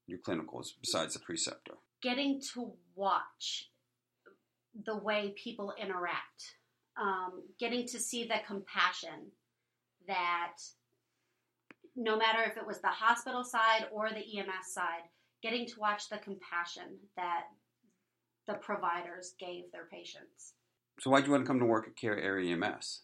your 0.07 0.19
clinicals 0.19 0.69
besides 0.79 1.13
the 1.13 1.19
preceptor? 1.19 1.73
Getting 2.01 2.41
to 2.53 2.73
watch 2.95 3.69
the 4.85 4.97
way 4.97 5.33
people 5.35 5.73
interact, 5.81 6.55
um, 6.99 7.43
getting 7.59 7.87
to 7.87 7.99
see 7.99 8.25
the 8.25 8.39
compassion 8.45 9.31
that 10.07 10.57
no 11.95 12.17
matter 12.17 12.43
if 12.43 12.55
it 12.55 12.65
was 12.65 12.81
the 12.81 12.87
hospital 12.87 13.43
side 13.43 13.87
or 13.91 14.09
the 14.09 14.39
EMS 14.39 14.73
side, 14.73 15.03
getting 15.41 15.65
to 15.67 15.79
watch 15.79 16.09
the 16.09 16.17
compassion 16.17 16.97
that 17.15 17.45
the 18.49 18.55
providers 18.55 19.35
gave 19.39 19.71
their 19.71 19.85
patients. 19.85 20.53
So 20.99 21.11
why'd 21.11 21.25
you 21.25 21.31
want 21.31 21.45
to 21.45 21.47
come 21.47 21.59
to 21.59 21.65
work 21.65 21.87
at 21.87 21.95
Cary 21.95 22.21
Area 22.21 22.55
EMS? 22.55 23.01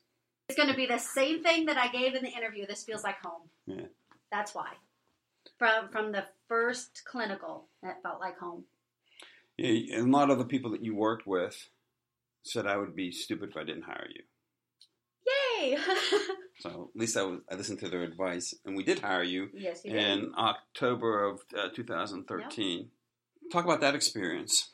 It's 0.49 0.57
going 0.57 0.69
to 0.69 0.75
be 0.75 0.87
the 0.87 0.97
same 0.97 1.43
thing 1.43 1.67
that 1.67 1.77
I 1.77 1.87
gave 1.87 2.15
in 2.15 2.23
the 2.23 2.29
interview. 2.29 2.65
This 2.65 2.83
feels 2.83 3.03
like 3.03 3.15
home. 3.23 3.49
Yeah. 3.67 3.85
That's 4.31 4.53
why. 4.55 4.71
From 5.59 5.89
from 5.89 6.11
the 6.11 6.25
first 6.49 7.03
clinical, 7.05 7.67
that 7.83 8.01
felt 8.01 8.19
like 8.19 8.39
home. 8.39 8.65
Yeah, 9.57 9.97
and 9.97 10.13
a 10.13 10.17
lot 10.17 10.31
of 10.31 10.39
the 10.39 10.45
people 10.45 10.71
that 10.71 10.83
you 10.83 10.95
worked 10.95 11.27
with 11.27 11.69
said 12.43 12.67
I 12.67 12.77
would 12.77 12.95
be 12.95 13.11
stupid 13.11 13.51
if 13.51 13.57
I 13.57 13.63
didn't 13.63 13.83
hire 13.83 14.07
you. 14.13 14.23
Yay! 15.27 15.77
So 16.61 16.89
at 16.95 16.99
least 16.99 17.17
I, 17.17 17.23
was, 17.23 17.41
I 17.51 17.55
listened 17.55 17.79
to 17.79 17.89
their 17.89 18.03
advice, 18.03 18.53
and 18.63 18.77
we 18.77 18.83
did 18.83 18.99
hire 18.99 19.23
you 19.23 19.49
yes, 19.53 19.81
you 19.83 19.91
did. 19.91 20.01
in 20.01 20.31
October 20.37 21.25
of 21.25 21.41
uh, 21.53 21.67
2013. 21.75 22.87
Talk 23.51 23.65
about 23.65 23.81
that 23.81 23.93
experience, 23.93 24.69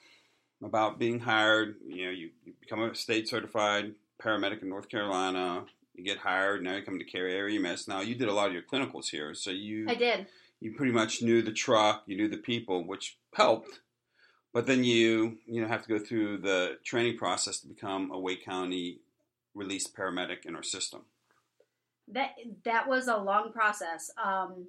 about 0.64 1.00
being 1.00 1.20
hired. 1.20 1.76
You 1.88 2.06
know, 2.06 2.12
you, 2.12 2.30
you 2.46 2.54
become 2.60 2.82
a 2.82 2.96
state 2.96 3.28
certified 3.28 3.94
paramedic 4.22 4.62
in 4.62 4.70
North 4.70 4.90
Carolina. 4.90 5.66
You 5.96 6.04
get 6.04 6.20
hired. 6.20 6.64
Now 6.64 6.76
you 6.76 6.84
come 6.84 7.00
to 7.00 7.06
Cary 7.06 7.34
Area 7.34 7.60
EMS. 7.60 7.88
Now 7.88 8.02
you 8.02 8.16
did 8.16 8.30
a 8.30 8.34
lot 8.34 8.48
of 8.48 8.54
your 8.54 8.64
clinicals 8.64 9.10
here, 9.10 9.34
so 9.34 9.52
you 9.52 9.88
I 9.90 9.96
did. 9.96 10.28
you 10.60 10.74
pretty 10.74 10.92
much 10.94 11.22
knew 11.22 11.42
the 11.42 11.52
truck, 11.52 12.04
you 12.06 12.16
knew 12.16 12.28
the 12.28 12.38
people, 12.38 12.86
which 12.86 13.18
helped. 13.34 13.80
But 14.54 14.68
then 14.68 14.84
you 14.84 15.38
you 15.46 15.62
know 15.62 15.68
have 15.68 15.84
to 15.84 15.90
go 15.90 16.00
through 16.00 16.40
the 16.40 16.78
training 16.84 17.18
process 17.18 17.60
to 17.60 17.68
become 17.68 18.12
a 18.12 18.20
Wake 18.20 18.46
County 18.46 19.00
released 19.54 19.96
paramedic 19.96 20.46
in 20.46 20.56
our 20.56 20.64
system. 20.64 21.02
That 22.08 22.32
that 22.64 22.88
was 22.88 23.08
a 23.08 23.18
long 23.18 23.52
process, 23.52 24.12
um, 24.22 24.68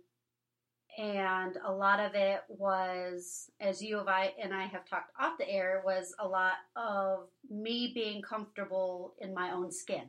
and 0.99 1.57
a 1.65 1.73
lot 1.73 2.01
of 2.01 2.15
it 2.15 2.43
was, 2.49 3.51
as 3.61 3.83
you 3.83 3.99
and 4.01 4.53
I 4.55 4.67
have 4.67 4.85
talked 4.85 5.11
off 5.19 5.39
the 5.39 5.49
air, 5.49 5.83
was 5.85 6.15
a 6.19 6.29
lot 6.29 6.55
of 6.77 7.29
me 7.51 7.93
being 7.95 8.21
comfortable 8.21 9.15
in 9.19 9.33
my 9.33 9.53
own 9.53 9.73
skin, 9.73 10.05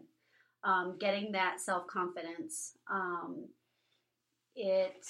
um, 0.64 0.98
getting 1.00 1.32
that 1.32 1.62
self 1.62 1.88
confidence. 1.88 2.74
Um, 2.92 3.46
it 4.56 5.06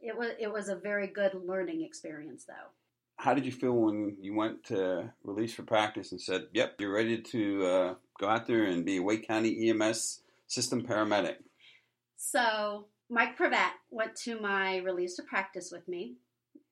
it 0.00 0.16
was 0.16 0.30
it 0.40 0.50
was 0.50 0.68
a 0.70 0.76
very 0.76 1.08
good 1.08 1.34
learning 1.34 1.82
experience, 1.82 2.44
though. 2.44 2.70
How 3.16 3.34
did 3.34 3.44
you 3.44 3.52
feel 3.52 3.72
when 3.72 4.16
you 4.20 4.34
went 4.34 4.64
to 4.64 5.12
release 5.24 5.52
for 5.52 5.62
practice 5.62 6.12
and 6.12 6.20
said, 6.20 6.46
"Yep, 6.54 6.80
you're 6.80 6.94
ready 6.94 7.20
to 7.20 7.66
uh, 7.66 7.94
go 8.18 8.28
out 8.28 8.46
there 8.46 8.64
and 8.64 8.84
be 8.84 8.96
a 8.96 9.02
Wake 9.02 9.28
County 9.28 9.68
EMS 9.68 10.22
system 10.46 10.86
paramedic"? 10.86 11.36
So 12.16 12.86
Mike 13.10 13.38
Pravat 13.38 13.72
went 13.90 14.14
to 14.14 14.38
my 14.38 14.78
release 14.78 15.16
to 15.16 15.22
practice 15.22 15.70
with 15.72 15.88
me, 15.88 16.16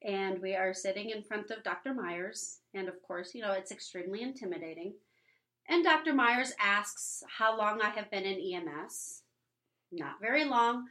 and 0.02 0.40
we 0.42 0.54
are 0.54 0.74
sitting 0.74 1.08
in 1.08 1.22
front 1.22 1.50
of 1.50 1.64
Dr. 1.64 1.94
Myers, 1.94 2.60
and 2.74 2.88
of 2.88 3.00
course, 3.00 3.34
you 3.34 3.40
know 3.40 3.52
it's 3.52 3.72
extremely 3.72 4.22
intimidating. 4.22 4.92
And 5.68 5.82
Dr. 5.82 6.12
Myers 6.12 6.52
asks 6.60 7.22
how 7.38 7.56
long 7.56 7.80
I 7.80 7.88
have 7.88 8.10
been 8.10 8.24
in 8.24 8.54
EMS. 8.54 9.22
Not 9.90 10.20
very 10.20 10.44
long. 10.44 10.84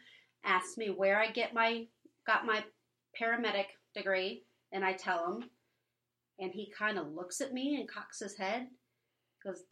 Asks 0.44 0.78
me 0.78 0.90
where 0.90 1.20
I 1.20 1.32
get 1.32 1.54
my 1.54 1.86
got 2.26 2.46
my 2.46 2.64
paramedic 3.20 3.68
degree, 3.94 4.46
and 4.72 4.84
I 4.84 4.94
tell 4.94 5.32
him, 5.32 5.50
and 6.40 6.52
he 6.52 6.74
kind 6.76 6.98
of 6.98 7.14
looks 7.14 7.40
at 7.40 7.54
me 7.54 7.76
and 7.80 7.88
cocks 7.88 8.20
his 8.20 8.36
head. 8.36 8.68
Goes, 9.44 9.64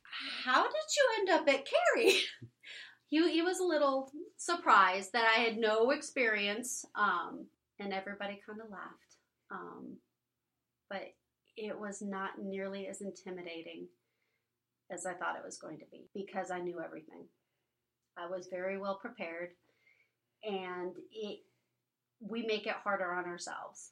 how 0.44 0.64
did 0.64 0.72
you 0.72 1.10
end 1.20 1.30
up 1.32 1.50
at 1.50 1.66
Cary? 1.66 2.20
he, 3.14 3.32
he 3.32 3.42
was 3.44 3.60
a 3.60 3.64
little 3.64 4.12
surprised 4.38 5.14
that 5.14 5.32
I 5.38 5.42
had 5.42 5.58
no 5.58 5.92
experience, 5.92 6.84
um, 6.96 7.46
and 7.80 7.94
everybody 7.94 8.42
kind 8.46 8.60
of 8.60 8.72
laughed. 8.72 9.18
Um, 9.52 9.98
but 10.90 11.14
it 11.56 11.80
was 11.80 12.02
not 12.02 12.40
nearly 12.42 12.88
as 12.88 13.02
intimidating 13.02 13.88
as 14.92 15.06
I 15.06 15.14
thought 15.14 15.36
it 15.38 15.46
was 15.46 15.58
going 15.58 15.78
to 15.78 15.86
be 15.92 16.08
because 16.16 16.50
I 16.50 16.60
knew 16.60 16.82
everything. 16.84 17.26
I 18.18 18.28
was 18.28 18.48
very 18.48 18.80
well 18.80 18.96
prepared, 18.96 19.50
and 20.44 20.96
it 21.12 21.42
we 22.20 22.46
make 22.48 22.66
it 22.66 22.76
harder 22.84 23.12
on 23.14 23.26
ourselves. 23.26 23.92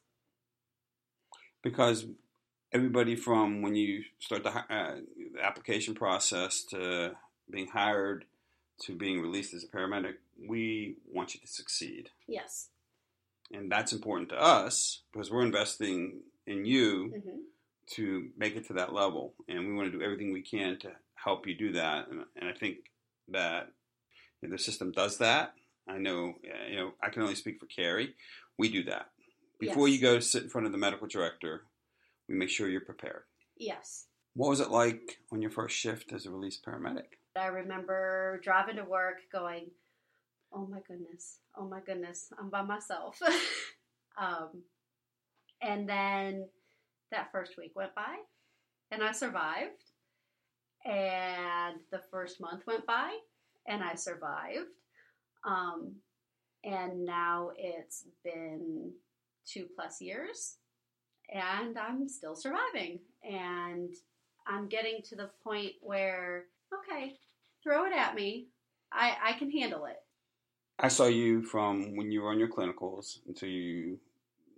because 1.63 2.05
everybody 2.71 3.15
from 3.15 3.61
when 3.61 3.75
you 3.75 4.03
start 4.19 4.43
the, 4.43 4.49
uh, 4.49 4.95
the 5.35 5.43
application 5.43 5.93
process 5.93 6.63
to 6.63 7.11
being 7.49 7.67
hired 7.67 8.25
to 8.83 8.95
being 8.95 9.21
released 9.21 9.53
as 9.53 9.63
a 9.63 9.67
paramedic, 9.67 10.15
we 10.47 10.95
want 11.11 11.33
you 11.33 11.39
to 11.39 11.47
succeed. 11.47 12.09
Yes. 12.27 12.69
And 13.51 13.71
that's 13.71 13.93
important 13.93 14.29
to 14.29 14.41
us 14.41 15.01
because 15.11 15.29
we're 15.29 15.43
investing 15.43 16.21
in 16.47 16.65
you 16.65 17.21
hmm 17.23 17.37
to 17.87 18.29
make 18.37 18.55
it 18.55 18.65
to 18.67 18.73
that 18.73 18.93
level. 18.93 19.33
And 19.49 19.67
we 19.67 19.73
want 19.73 19.91
to 19.91 19.97
do 19.97 20.01
everything 20.03 20.31
we 20.31 20.43
can 20.43 20.79
to 20.79 20.91
help 21.15 21.45
you 21.45 21.55
do 21.55 21.73
that. 21.73 22.07
And, 22.07 22.21
and 22.39 22.47
I 22.47 22.53
think 22.53 22.77
that 23.29 23.69
the 24.41 24.57
system 24.57 24.93
does 24.93 25.17
that. 25.17 25.53
I 25.89 25.97
know, 25.97 26.35
uh, 26.45 26.69
you 26.69 26.75
know, 26.77 26.93
I 27.03 27.09
can 27.09 27.21
only 27.21 27.35
speak 27.35 27.59
for 27.59 27.65
Cary. 27.65 28.13
We 28.57 28.71
do 28.71 28.83
that. 28.85 29.07
Before 29.59 29.89
Yes. 29.89 29.95
you 29.97 30.01
go 30.01 30.15
to 30.15 30.21
sit 30.21 30.43
in 30.43 30.49
front 30.49 30.67
of 30.67 30.71
the 30.71 30.77
medical 30.77 31.05
director, 31.07 31.65
we 32.29 32.35
make 32.35 32.49
sure 32.49 32.69
you're 32.69 32.81
prepared. 32.81 33.23
Yes. 33.57 34.07
What 34.35 34.49
was 34.49 34.61
it 34.61 34.69
like 34.69 35.17
on 35.31 35.41
your 35.41 35.51
first 35.51 35.75
shift 35.75 36.13
as 36.13 36.25
a 36.25 36.31
released 36.31 36.63
paramedic? 36.65 37.17
I 37.35 37.47
remember 37.47 38.41
driving 38.43 38.75
to 38.77 38.83
work 38.83 39.17
going, 39.31 39.67
oh 40.53 40.65
my 40.65 40.79
goodness, 40.87 41.39
oh 41.57 41.65
my 41.65 41.79
goodness, 41.79 42.31
I'm 42.39 42.49
by 42.49 42.61
myself. 42.61 43.19
um, 44.17 44.63
and 45.61 45.87
then 45.87 46.47
that 47.11 47.31
first 47.31 47.57
week 47.57 47.71
went 47.75 47.95
by 47.95 48.15
and 48.91 49.03
I 49.03 49.11
survived. 49.11 49.83
And 50.83 51.79
the 51.91 52.01
first 52.09 52.41
month 52.41 52.63
went 52.65 52.85
by 52.85 53.15
and 53.67 53.83
I 53.83 53.95
survived. 53.95 54.79
Um, 55.45 55.93
and 56.63 57.05
now 57.05 57.51
it's 57.55 58.05
been 58.23 58.91
two 59.45 59.67
plus 59.75 60.01
years 60.01 60.57
and 61.31 61.77
I'm 61.77 62.07
still 62.07 62.35
surviving. 62.35 62.99
And 63.23 63.93
I'm 64.47 64.67
getting 64.67 65.01
to 65.09 65.15
the 65.15 65.29
point 65.43 65.73
where, 65.81 66.45
okay, 66.73 67.13
throw 67.63 67.85
it 67.85 67.93
at 67.93 68.15
me. 68.15 68.47
I, 68.91 69.15
I 69.23 69.33
can 69.33 69.51
handle 69.51 69.85
it. 69.85 69.97
I 70.79 70.87
saw 70.87 71.05
you 71.05 71.43
from 71.43 71.95
when 71.95 72.11
you 72.11 72.21
were 72.21 72.29
on 72.29 72.39
your 72.39 72.49
clinicals 72.49 73.19
until 73.27 73.49
you 73.49 73.99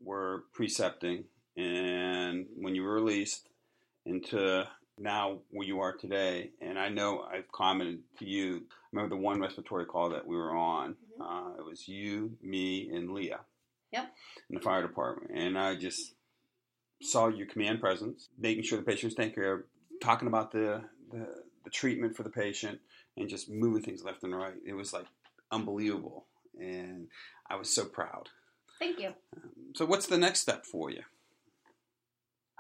were 0.04 0.46
precepting, 0.54 1.26
and 1.58 2.46
when 2.56 2.76
you 2.76 2.84
were 2.84 2.94
released 2.94 3.50
into 4.06 4.66
now 4.98 5.40
where 5.50 5.68
you 5.68 5.80
are 5.80 5.94
today. 5.94 6.52
And 6.62 6.80
I 6.80 6.90
know 6.90 7.22
I've 7.22 7.52
commented 7.52 8.00
to 8.20 8.26
you. 8.26 8.64
Remember 8.92 9.16
the 9.16 9.22
one 9.22 9.42
respiratory 9.42 9.86
call 9.86 10.10
that 10.10 10.26
we 10.26 10.36
were 10.36 10.56
on? 10.56 10.96
Uh, 11.20 11.52
it 11.58 11.66
was 11.66 11.88
you, 11.88 12.38
me, 12.42 12.90
and 12.94 13.12
Leah 13.12 13.42
Yep. 13.92 14.12
in 14.50 14.56
the 14.56 14.62
fire 14.62 14.82
department, 14.82 15.32
and 15.38 15.58
I 15.58 15.76
just 15.76 16.16
saw 17.02 17.28
your 17.28 17.48
command 17.48 17.80
presence, 17.80 18.30
making 18.40 18.64
sure 18.64 18.78
the 18.78 18.84
patient 18.84 19.06
was 19.06 19.16
taken 19.16 19.34
care 19.36 19.54
of, 19.54 19.64
talking 20.02 20.28
about 20.28 20.52
the 20.52 20.84
the 21.12 21.43
treatment 21.74 22.16
for 22.16 22.24
the 22.24 22.30
patient, 22.30 22.80
and 23.18 23.30
just 23.30 23.50
moving 23.50 23.84
things 23.84 24.04
left 24.04 24.24
and 24.24 24.36
right. 24.36 24.54
It 24.66 24.74
was 24.74 24.94
like 24.94 25.06
unbelievable, 25.52 26.26
and 26.60 27.08
I 27.50 27.56
was 27.56 27.74
so 27.74 27.86
proud. 27.86 28.30
Thank 28.80 29.00
you. 29.00 29.14
So, 29.76 29.86
what's 29.86 30.08
the 30.08 30.18
next 30.18 30.42
step 30.42 30.66
for 30.66 30.90
you? 30.90 31.02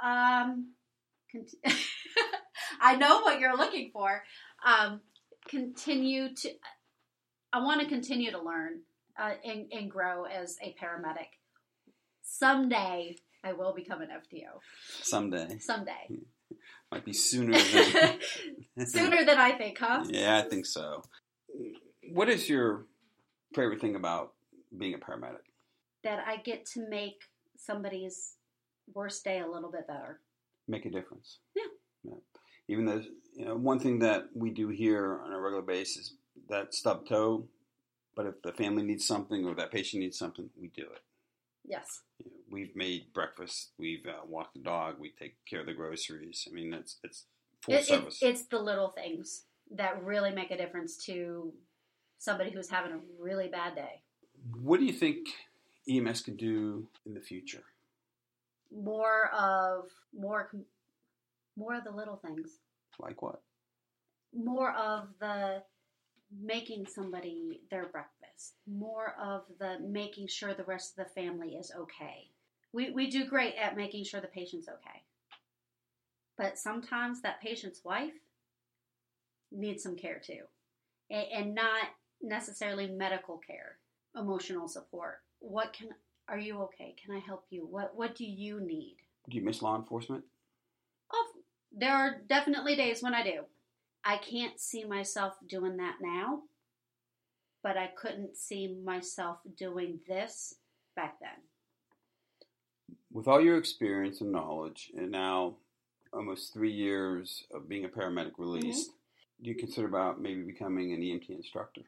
Um, 0.04 0.73
cont- 1.32 1.56
I 2.82 2.95
know 2.95 3.21
what 3.21 3.39
you're 3.39 3.58
looking 3.58 3.91
for. 3.91 4.23
Um, 4.65 5.02
continue 5.47 6.34
to. 6.36 6.49
I 7.52 7.63
want 7.63 7.82
to 7.82 7.88
continue 7.88 8.32
to 8.32 8.41
learn 8.41 8.82
uh, 9.17 9.34
and, 9.45 9.71
and 9.71 9.89
grow 9.89 10.26
as 10.26 10.58
a 10.62 10.76
paramedic. 10.82 11.28
Someday 12.23 13.15
I 13.43 13.54
will 13.54 13.73
become 13.73 14.02
an 14.02 14.10
FTO. 14.10 14.60
Someday, 15.02 15.58
Someday, 15.60 16.10
might 16.93 17.06
be 17.06 17.13
sooner 17.13 17.58
than 17.58 18.19
sooner 18.86 19.25
than 19.25 19.39
I 19.39 19.51
think, 19.53 19.79
huh? 19.79 20.03
Yeah, 20.08 20.38
I 20.38 20.47
think 20.47 20.65
so. 20.65 21.03
What 22.12 22.29
is 22.29 22.47
your 22.47 22.86
favorite 23.56 23.82
thing 23.82 23.95
about 23.95 24.34
being 24.77 24.93
a 24.93 24.97
paramedic? 24.97 25.45
That 26.03 26.23
I 26.27 26.38
get 26.38 26.65
to 26.73 26.88
make 26.88 27.21
somebody's 27.58 28.36
worst 28.93 29.23
day 29.23 29.39
a 29.39 29.47
little 29.47 29.71
bit 29.71 29.88
better. 29.88 30.19
Make 30.67 30.86
a 30.86 30.89
difference. 30.89 31.39
Yeah. 31.56 32.13
Even 32.67 32.86
though, 32.86 33.01
you 33.36 33.45
know, 33.45 33.56
one 33.56 33.79
thing 33.79 33.99
that 33.99 34.25
we 34.36 34.51
do 34.51 34.69
here 34.69 35.19
on 35.25 35.34
a 35.34 35.39
regular 35.39 35.63
basis, 35.63 36.13
that 36.49 36.73
stub 36.73 37.08
toe, 37.08 37.47
but 38.15 38.25
if 38.27 38.41
the 38.43 38.51
family 38.51 38.84
needs 38.84 39.06
something 39.06 39.45
or 39.45 39.56
that 39.56 39.71
patient 39.71 40.01
needs 40.01 40.17
something, 40.17 40.49
we 40.60 40.67
do 40.67 40.84
it. 40.84 41.01
Yes. 41.65 42.02
You 42.19 42.26
know, 42.32 42.38
we've 42.52 42.76
made 42.76 43.13
breakfast, 43.13 43.71
we've 43.78 44.06
uh, 44.06 44.26
walked 44.28 44.54
the 44.56 44.62
dog, 44.62 44.95
we 44.99 45.12
take 45.17 45.36
care 45.49 45.62
of 45.62 45.65
the 45.65 45.73
groceries. 45.73 46.47
I 46.49 46.54
mean, 46.54 46.73
it's 46.73 46.97
it's 47.04 47.26
full 47.62 47.76
It- 47.76 47.82
it- 47.82 47.86
service. 47.86 48.19
it's 48.21 48.45
the 48.47 48.60
little 48.60 48.89
things 48.89 49.45
that 49.71 50.04
really 50.04 50.32
make 50.32 50.52
a 50.52 50.58
difference 50.58 50.97
to 51.06 51.54
somebody 52.17 52.52
who's 52.52 52.69
having 52.69 52.91
a 52.91 52.99
really 53.19 53.47
bad 53.47 53.76
day. 53.76 54.02
what 54.62 54.78
do 54.80 54.86
you 54.86 54.91
think 54.93 55.28
EMS 55.88 56.21
can 56.21 56.36
do 56.36 56.88
in 57.06 57.13
the 57.13 57.21
future? 57.21 57.63
More 58.71 59.30
of 59.34 59.89
more 60.13 60.52
more 61.56 61.76
of 61.76 61.84
the 61.86 61.91
little 61.91 62.17
things. 62.17 62.60
Like 62.99 63.21
what? 63.21 63.41
More 64.34 64.73
of 64.73 65.08
the 65.19 65.63
making 66.32 66.88
somebody 66.88 67.62
their 67.69 67.86
breakfast. 67.86 68.22
More 68.67 69.15
of 69.21 69.43
the 69.60 69.79
making 69.79 70.27
sure 70.27 70.53
the 70.53 70.63
rest 70.63 70.97
of 70.97 71.06
the 71.06 71.12
family 71.12 71.56
is 71.56 71.71
okay. 71.77 72.29
We 72.71 72.91
we 72.91 73.10
do 73.10 73.25
great 73.25 73.56
at 73.56 73.77
making 73.77 74.06
sure 74.06 74.21
the 74.21 74.27
patient's 74.27 74.67
okay. 74.67 75.03
But 76.38 76.58
sometimes 76.58 77.21
that 77.21 77.41
patient's 77.41 77.84
wife 77.84 78.13
needs 79.51 79.84
some 79.84 79.95
care 79.95 80.19
too. 80.23 80.41
And, 81.10 81.27
and 81.34 81.56
not 81.56 81.86
necessarily 82.21 82.88
medical 82.88 83.38
care, 83.38 83.77
emotional 84.15 84.67
support. 84.67 85.21
What 85.39 85.73
can 85.73 85.89
are 86.27 86.39
you 86.39 86.62
okay? 86.63 86.95
Can 87.03 87.15
I 87.15 87.19
help 87.19 87.45
you? 87.49 87.67
What 87.69 87.95
what 87.95 88.15
do 88.15 88.25
you 88.25 88.60
need? 88.60 88.97
Do 89.29 89.38
you 89.38 89.43
miss 89.43 89.62
law 89.62 89.75
enforcement? 89.75 90.23
Oh, 91.12 91.27
there 91.71 91.93
are 91.93 92.21
definitely 92.27 92.75
days 92.75 93.01
when 93.01 93.13
I 93.13 93.23
do. 93.23 93.43
I 94.06 94.17
can't 94.17 94.60
see 94.60 94.84
myself 94.84 95.34
doing 95.47 95.77
that 95.77 95.95
now, 96.01 96.41
but 97.63 97.78
I 97.78 97.88
couldn't 97.88 98.36
see 98.36 98.76
myself 98.84 99.38
doing 99.58 99.99
this 100.08 100.56
back 100.95 101.15
then. 101.21 101.30
With 103.12 103.28
all 103.28 103.41
your 103.41 103.58
experience 103.58 104.21
and 104.21 104.32
knowledge, 104.32 104.91
and 104.95 105.10
now 105.10 105.56
almost 106.12 106.54
three 106.54 106.71
years 106.71 107.45
of 107.54 107.69
being 107.69 107.86
a 107.86 107.89
paramedic 107.89 108.34
released, 108.38 108.89
mm-hmm. 108.89 109.43
do 109.43 109.49
you 109.52 109.56
consider 109.56 109.88
about 109.88 110.21
maybe 110.21 110.41
becoming 110.41 110.93
an 110.93 111.02
EMT 111.02 111.30
instructor? 111.30 111.82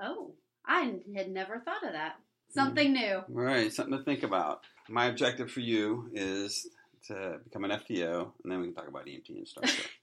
Oh, 0.00 0.32
I 0.66 1.00
had 1.14 1.30
never 1.30 1.60
thought 1.60 1.84
of 1.84 1.92
that. 1.92 2.14
Mm-hmm. 2.14 2.60
Something 2.60 2.92
new. 2.92 3.22
Right, 3.28 3.72
something 3.72 3.96
to 3.96 4.04
think 4.04 4.24
about. 4.24 4.62
My 4.88 5.06
objective 5.06 5.50
for 5.50 5.60
you 5.60 6.10
is 6.12 6.66
to 7.06 7.38
become 7.44 7.64
an 7.64 7.70
FTO, 7.70 8.32
and 8.42 8.52
then 8.52 8.60
we 8.60 8.66
can 8.66 8.74
talk 8.74 8.88
about 8.88 9.06
EMT 9.06 9.38
instructor. 9.38 9.82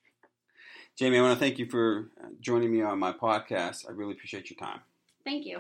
Jamie, 0.97 1.17
I 1.17 1.21
want 1.21 1.38
to 1.38 1.39
thank 1.39 1.60
you 1.60 1.67
for 1.69 2.10
uh, 2.23 2.27
joining 2.39 2.71
me 2.71 2.81
on 2.81 2.99
my 2.99 3.12
podcast. 3.12 3.86
I 3.88 3.91
really 3.91 4.13
appreciate 4.13 4.49
your 4.49 4.58
time. 4.58 4.79
Thank 5.25 5.45
you. 5.45 5.58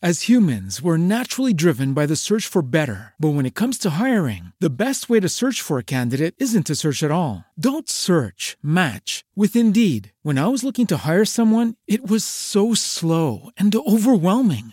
As 0.00 0.28
humans, 0.28 0.80
we're 0.80 0.96
naturally 0.96 1.52
driven 1.52 1.92
by 1.92 2.06
the 2.06 2.14
search 2.14 2.46
for 2.46 2.62
better. 2.62 3.14
But 3.18 3.30
when 3.30 3.46
it 3.46 3.56
comes 3.56 3.78
to 3.78 3.90
hiring, 3.90 4.52
the 4.60 4.70
best 4.70 5.10
way 5.10 5.18
to 5.18 5.28
search 5.28 5.60
for 5.60 5.76
a 5.76 5.82
candidate 5.82 6.36
isn't 6.38 6.66
to 6.66 6.76
search 6.76 7.02
at 7.02 7.10
all. 7.10 7.44
Don't 7.58 7.88
search, 7.88 8.56
match 8.62 9.24
with 9.34 9.56
Indeed. 9.56 10.12
When 10.22 10.38
I 10.38 10.46
was 10.46 10.62
looking 10.62 10.86
to 10.88 10.98
hire 10.98 11.24
someone, 11.24 11.74
it 11.88 12.08
was 12.08 12.22
so 12.24 12.74
slow 12.74 13.50
and 13.56 13.74
overwhelming. 13.74 14.72